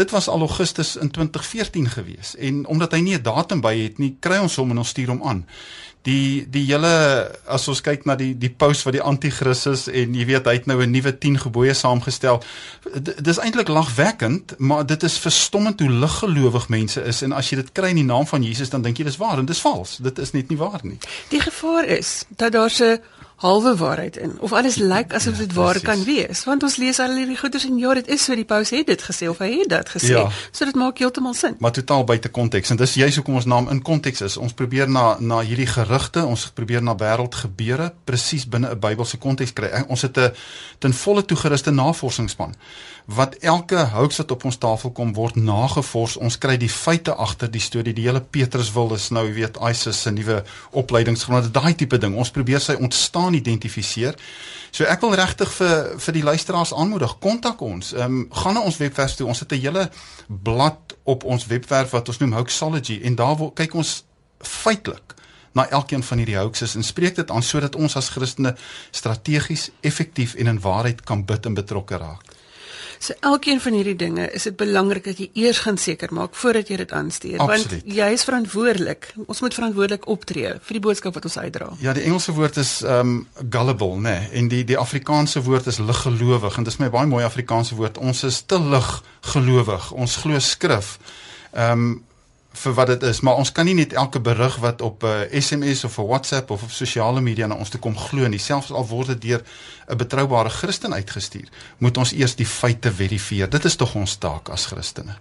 [0.00, 3.98] Dit was al Augustus in 2014 gewees en omdat hy nie 'n datum by het
[3.98, 5.44] nie, kry ons hom en ons stuur hom aan.
[6.02, 10.14] Die die hele as ons kyk na die die post wat die anti-kris is en
[10.14, 12.42] jy weet hy het nou 'n nuwe 10 gebooie saamgestel.
[13.20, 17.72] Dis eintlik lagwekkend, maar dit is verstommend hoe liggelowig mense is en as jy dit
[17.72, 19.96] kry in die naam van Jesus dan dink jy dis waar en dis vals.
[19.96, 20.98] Dit is net nie waar nie.
[21.28, 23.00] Die gevaar is dat daar 'n
[23.40, 25.88] halwe waarheid in of alles lyk asof dit waar Precies.
[25.88, 28.70] kan wees want ons lees al hierdie goeders en ja dit is so die paus
[28.70, 30.26] het dit gesê of hy het dit gesê Ja.
[30.52, 33.68] so dit maak heeltemal sin maar totaal buite konteks en dis juist hoekom ons naam
[33.70, 34.36] in konteks is.
[34.36, 39.52] Ons probeer na na hierdie gerugte, ons probeer na wêreldgebeure presies binne 'n Bybelse konteks
[39.52, 39.84] kry.
[39.88, 40.32] Ons het 'n
[40.78, 42.54] ten volle toegeruste navorsingsspan
[43.14, 46.16] wat elke hoax wat op ons tafel kom word nagevors.
[46.20, 47.94] Ons kry die feite agter die storie.
[47.96, 50.40] Die hele Petrus wil is nou, jy weet, ISIS se nuwe
[50.78, 52.14] opleidingsgrond, daai tipe ding.
[52.14, 54.18] Ons probeer sy ontstaan identifiseer.
[54.70, 57.94] So ek wil regtig vir vir die luisteraars aanmoedig, kontak ons.
[57.96, 59.26] Ehm um, gaan na ons webwerf toe.
[59.26, 59.90] Ons het 'n hele
[60.28, 64.04] blad op ons webwerf wat ons noem Hoaxology en daar wil kyk ons
[64.38, 65.14] feitelik
[65.52, 68.54] na elkeen van hierdie hoaxes en spreek dit aan sodat ons as Christene
[68.90, 72.39] strategies, effektief en in waarheid kan bid en betrokke raak.
[73.00, 76.68] So elkeen van hierdie dinge is dit belangrik dat jy eers gaan seker maak voordat
[76.68, 77.70] jy dit aanstuur Absoluut.
[77.80, 81.92] want jy is verantwoordelik ons moet verantwoordelik optree vir die boodskap wat ons uitdra Ja,
[81.96, 86.58] die Engelse woord is um gullible, nê, nee, en die die Afrikaanse woord is liggelowig
[86.58, 87.98] en dis my baie mooi Afrikaanse woord.
[87.98, 89.90] Ons is te liggelowig.
[89.92, 90.98] Ons glo skrif.
[91.52, 92.02] Um
[92.52, 95.40] vir wat dit is, maar ons kan nie net elke berig wat op 'n uh,
[95.40, 98.38] SMS of 'n WhatsApp of op sosiale media na ons toe kom glo nie.
[98.38, 99.42] Selfs al word dit deur
[99.88, 103.50] 'n betroubare Christen uitgestuur, moet ons eers die feite verifieer.
[103.50, 105.14] Dit is tog ons taak as Christene.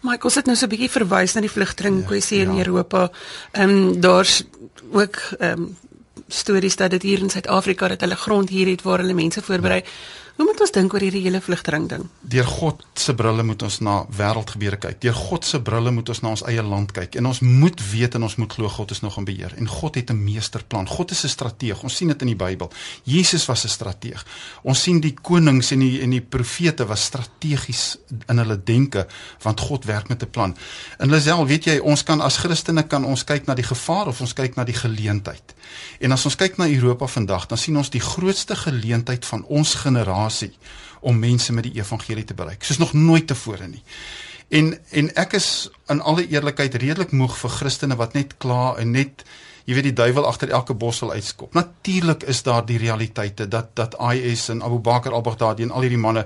[0.00, 2.64] Maar ons het nou so 'n bietjie verwys na die vlugteling kwessie in ja.
[2.64, 3.10] Europa.
[3.52, 4.44] Ehm um, daar's
[4.92, 5.76] ook ehm um,
[6.28, 9.84] stories dat dit hier in Suid-Afrika dat hulle grond hier het waar hulle mense voorberei.
[10.36, 12.02] Hoe moet ons dink oor hierdie hele vlugteling ding?
[12.20, 14.98] Deur God se brille moet ons na wêreldgebeure kyk.
[15.00, 17.16] Deur God se brille moet ons na ons eie land kyk.
[17.16, 19.54] En ons moet weet en ons moet glo God is nog in beheer.
[19.56, 20.88] En God het 'n meesterplan.
[20.88, 21.82] God is 'n strateeg.
[21.82, 22.70] Ons sien dit in die Bybel.
[23.04, 24.26] Jesus was 'n strateeg.
[24.62, 27.96] Ons sien die konings en die en die profete was strategies
[28.28, 29.06] in hulle denke
[29.42, 30.56] want God werk met 'n plan.
[30.98, 34.20] En Lisel, weet jy, ons kan as Christene kan ons kyk na die gevaar of
[34.20, 35.54] ons kyk na die geleentheid.
[36.00, 39.74] En as ons kyk na Europa vandag, dan sien ons die grootste geleentheid van ons
[39.74, 40.25] generasie
[41.00, 43.82] om mense met die evangelie te bereik soos nog nooit tevore nie.
[44.48, 48.94] En en ek is in alle eerlikheid redelik moeg vir Christene wat net kla en
[48.94, 49.24] net
[49.66, 51.54] jy weet die duiwel agter elke bos wil uitskop.
[51.58, 55.98] Natuurlik is daar die realiteite dat dat IS en Abu Bakr al-Baghdadi en al hierdie
[55.98, 56.22] manne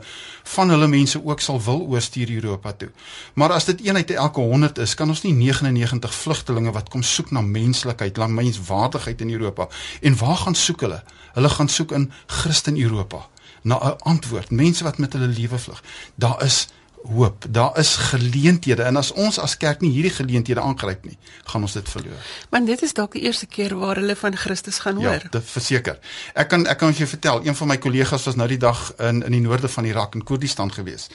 [0.52, 2.90] van hulle mense ook sal wil oorstuur Europa toe.
[3.34, 7.02] Maar as dit een uit elke 100 is, kan ons nie 99 vlugtelinge wat kom
[7.02, 9.68] soek na menslikheid, na menswaardigheid in Europa.
[10.00, 11.02] En waar gaan soek hulle?
[11.32, 13.24] Hulle gaan soek in Christen Europa
[13.62, 14.50] na 'n antwoord.
[14.50, 15.82] Mense wat met hulle lewe vlug.
[16.14, 16.68] Daar is
[17.02, 17.44] hoop.
[17.48, 21.72] Daar is geleenthede en as ons as kerk nie hierdie geleenthede aangryp nie, gaan ons
[21.72, 22.28] dit verloor.
[22.50, 25.22] Want dit is dalk die eerste keer waar hulle van Christus gaan hoor.
[25.22, 25.98] Ja, dit verseker.
[26.34, 28.92] Ek kan ek kan vir jou vertel, een van my kollegas was nou die dag
[28.98, 31.08] in in die noorde van Irak in Koerdistan gewees.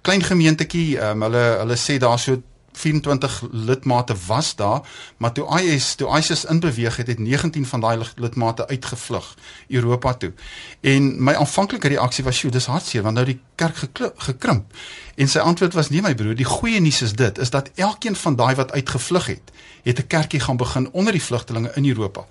[0.00, 4.80] Klein gemeentetjie, um, hulle hulle sê daar so 24 lidmate was daar,
[5.16, 9.34] maar toe IS toe ISIS inbeweeg het, het 19 van daai lidmate uitgevlug
[9.68, 10.32] Europa toe.
[10.80, 13.76] En my aanvanklike reaksie was, "Sjoe, dis hartseer want nou die kerk
[14.16, 14.72] gekrimp."
[15.14, 18.16] En sy antwoord was, "Nee my broer, die goeie nuus is dit, is dat elkeen
[18.16, 19.50] van daai wat uitgevlug het,
[19.82, 22.26] het 'n kerkie gaan begin onder die vlugtelinge in Europa."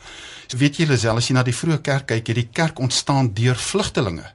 [0.47, 3.33] So weet jy Lisel, as jy na die vroeë kerk kyk, het die kerk ontstaan
[3.33, 4.33] deur vlugtelinge.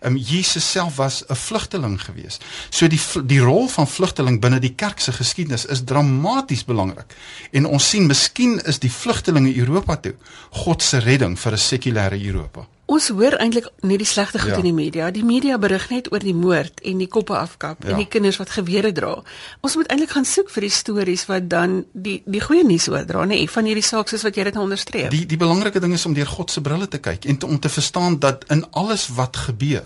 [0.00, 2.38] Um, Jesus self was 'n vlugteling gewees.
[2.70, 7.14] So die die rol van vlugteling binne die kerk se geskiedenis is dramaties belangrik.
[7.50, 10.14] En ons sien miskien is die vlugtelinge Europa toe
[10.50, 12.66] God se redding vir 'n sekulêre Europa.
[12.86, 14.56] Ons hoor eintlik net die slegte goed Ja.
[14.56, 15.10] in die media.
[15.10, 17.90] Die media berig net oor die moord en die koppe afkap Ja.
[17.90, 19.22] en die kinders wat gewere dra.
[19.60, 23.24] Ons moet eintlik gaan soek vir die stories wat dan die die goeie nuus oordra,
[23.24, 25.10] nê, nee, van hierdie saak soos wat jy dit nou onderstreep.
[25.10, 27.58] Die die belangrike ding is om deur God se brille te kyk en te, om
[27.58, 29.82] te verstaan dat in alles wat gebeur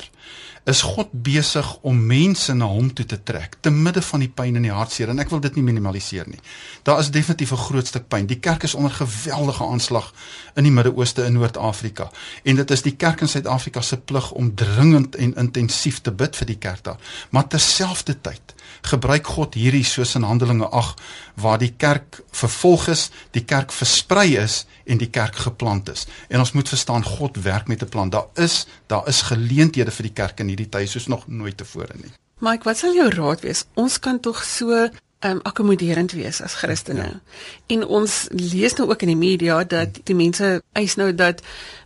[0.64, 4.56] is God besig om mense na hom toe te trek te midde van die pyn
[4.56, 6.40] en die hartseer en ek wil dit nie minimaliseer nie.
[6.84, 8.26] Daar is definitief 'n groot stuk pyn.
[8.26, 10.12] Die kerk is onder geweldige aanslag
[10.54, 12.10] in die Midde-Ooste en Noord-Afrika
[12.44, 16.36] en dit is die kerk in Suid-Afrika se plig om dringend en intensief te bid
[16.36, 16.98] vir die kerk daar.
[17.30, 21.00] Maar terselfdertyd gebruik God hierdie soos in Handelinge 8
[21.34, 26.06] waar die kerk vervolg is, die kerk versprei is en die kerk geplant is.
[26.28, 28.10] En ons moet verstaan God werk met 'n plan.
[28.10, 31.94] Daar is daar is geleenthede vir die kerk in hierdie tyd soos nog nooit tevore
[31.94, 32.12] nie.
[32.38, 33.64] Mike, wat sal jou raad wees?
[33.74, 34.88] Ons kan tog so
[35.20, 37.02] um akkommoderend wees as Christene.
[37.02, 37.20] Ja.
[37.66, 41.42] En ons lees nou ook in die media dat die mense eis nou dat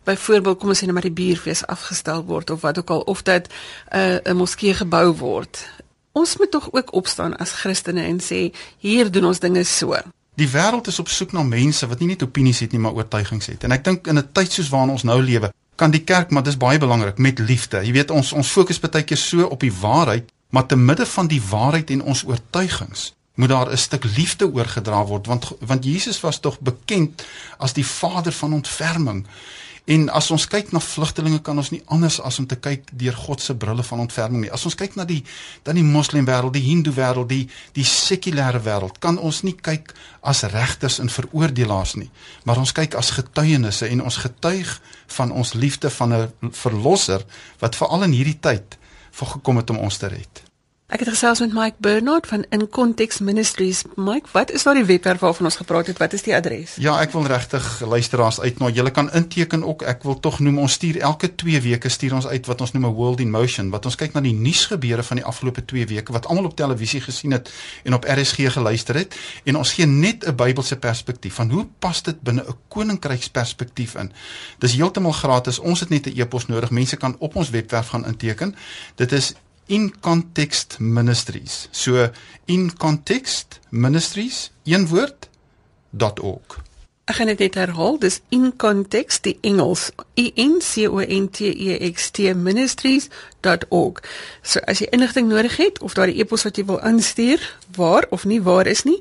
[0.06, 3.24] byvoorbeeld kom ons sê net maar die bierfees afgestel word of wat ook al of
[3.26, 5.66] dat 'n uh, 'n moskee gebou word.
[6.14, 9.96] Ons moet tog ook opstaan as Christene en sê hier doen ons dinge so.
[10.38, 13.50] Die wêreld is op soek na mense wat nie net opinies het nie, maar oortuigings
[13.50, 13.66] het.
[13.66, 16.42] En ek dink in 'n tyd soos waarin ons nou lewe, kan die kerk, maar
[16.42, 17.82] dis baie belangrik met liefde.
[17.82, 21.26] Jy weet ons ons fokus baie keer so op die waarheid, maar te midde van
[21.26, 26.20] die waarheid en ons oortuigings moet daar 'n stuk liefde oorgedra word want want Jesus
[26.20, 27.24] was tog bekend
[27.58, 29.26] as die vader van ontferming.
[29.84, 33.16] En as ons kyk na vlugtelinge kan ons nie anders as om te kyk deur
[33.26, 34.52] God se brille van ontferming nie.
[34.52, 35.20] As ons kyk na die
[35.66, 37.42] dan die moslim wêreld, die hindoe wêreld, die
[37.76, 39.92] die sekulêre wêreld, kan ons nie kyk
[40.24, 42.08] as regters en veroordelaars nie,
[42.48, 44.72] maar ons kyk as getuienisse en ons getuig
[45.18, 47.20] van ons liefde van 'n verlosser
[47.60, 48.78] wat veral in hierdie tyd
[49.12, 50.43] vir gekom het om ons te red.
[50.84, 53.82] Ek het gesels met Mike Bernard van In Context Ministries.
[53.96, 55.98] Mike, wat is daar die webwerf waarvan ons gepraat het?
[55.98, 56.74] Wat is die adres?
[56.76, 58.68] Ja, ek wil regtig luisteraars uitnooi.
[58.76, 59.82] Julle kan inteken ook.
[59.88, 62.84] Ek wil tog noem ons stuur elke 2 weke stuur ons uit wat ons noem
[62.90, 66.12] 'n World in Motion, wat ons kyk na die nuusgebeure van die afgelope 2 weke
[66.12, 67.48] wat almal op televisie gesien het
[67.84, 72.02] en op RSG geluister het en ons gee net 'n Bybelse perspektief van hoe pas
[72.02, 74.12] dit binne 'n koninkryksperspektief in.
[74.58, 75.58] Dis heeltemal gratis.
[75.58, 76.70] Ons het net 'n e-pos nodig.
[76.70, 78.54] Mense kan op ons webwerf gaan inteken.
[78.94, 79.34] Dit is
[79.66, 81.68] in context ministries.
[81.70, 82.10] So
[82.44, 85.28] in context ministries een woord
[86.20, 86.62] .org.
[87.04, 91.28] Ek gaan dit net herhaal dis in context die Engels i n c o n
[91.28, 94.00] t e x t ministries.org
[94.40, 97.40] so as jy inligting nodig het of daar 'n e-pos wat jy wil instuur
[97.76, 99.00] waar of nie waar is nie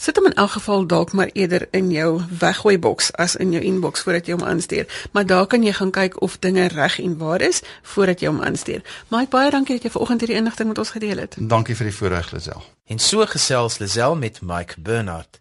[0.00, 3.60] sit hom in elk geval dalk maar eerder in jou weggooi boks as in jou
[3.62, 4.86] inbox voordat jy hom aanstuur.
[5.12, 8.40] Maar daar kan jy gaan kyk of dinge reg en waar is voordat jy hom
[8.40, 8.80] aanstuur.
[9.08, 11.36] Mike, baie dankie dat jy vanoggend hierdie inligting met ons gedeel het.
[11.36, 12.64] Dankie vir die voorreg, Lisel.
[12.88, 15.40] En so gesels Lisel met Mike Bernard.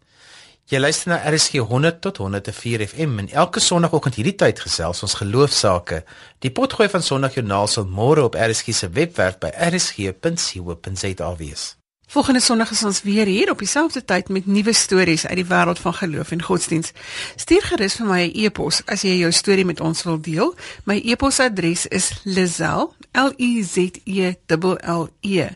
[0.70, 5.18] Jy luister na RSG 100 tot 104 FM en elke sonoggend hierdie tyd gesels ons
[5.24, 6.04] geloofsaake.
[6.46, 11.79] Die potgooi van Sondagjoernaal sal môre op RSG se webwerf by rsg.co.za wees.
[12.10, 15.78] Volgende Sondag is ons weer hier op dieselfde tyd met nuwe stories uit die wêreld
[15.80, 16.90] van geloof en godsdiens.
[17.36, 20.56] Stuur gerus vir my 'n e-pos as jy jou storie met ons wil deel.
[20.84, 25.48] My e-posadres is lizel l i z e l l e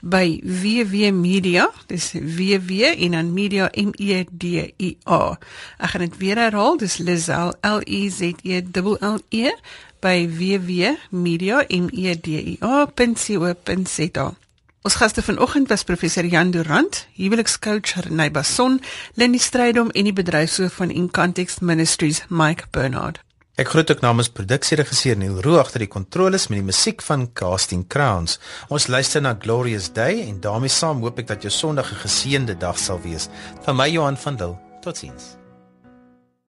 [0.00, 4.44] by www.media, dis www en dan media m e d
[4.78, 5.38] i a.
[5.78, 9.50] Ek gaan dit weer herhaal, dis lizel l i z e l l e
[10.00, 11.66] by www.media
[14.82, 18.78] Ons gaste vanoggend was professor Jan Durant, huwelikscoach Renay Bason,
[19.14, 23.20] Lenny Strydom en die bedryfshoof van In Context Ministries, Mike Bernard.
[23.60, 27.82] Ek groet ook namens produksieregisseur Neil Roo agter die kontroles met die musiek van Casting
[27.92, 28.38] Crowns.
[28.72, 32.56] Ons luister na Glorious Day en daarmee saam hoop ek dat jou Sondag 'n geseënde
[32.56, 33.28] dag sal wees.
[33.68, 34.56] Van my Johan van Dil.
[34.80, 35.39] Totsiens.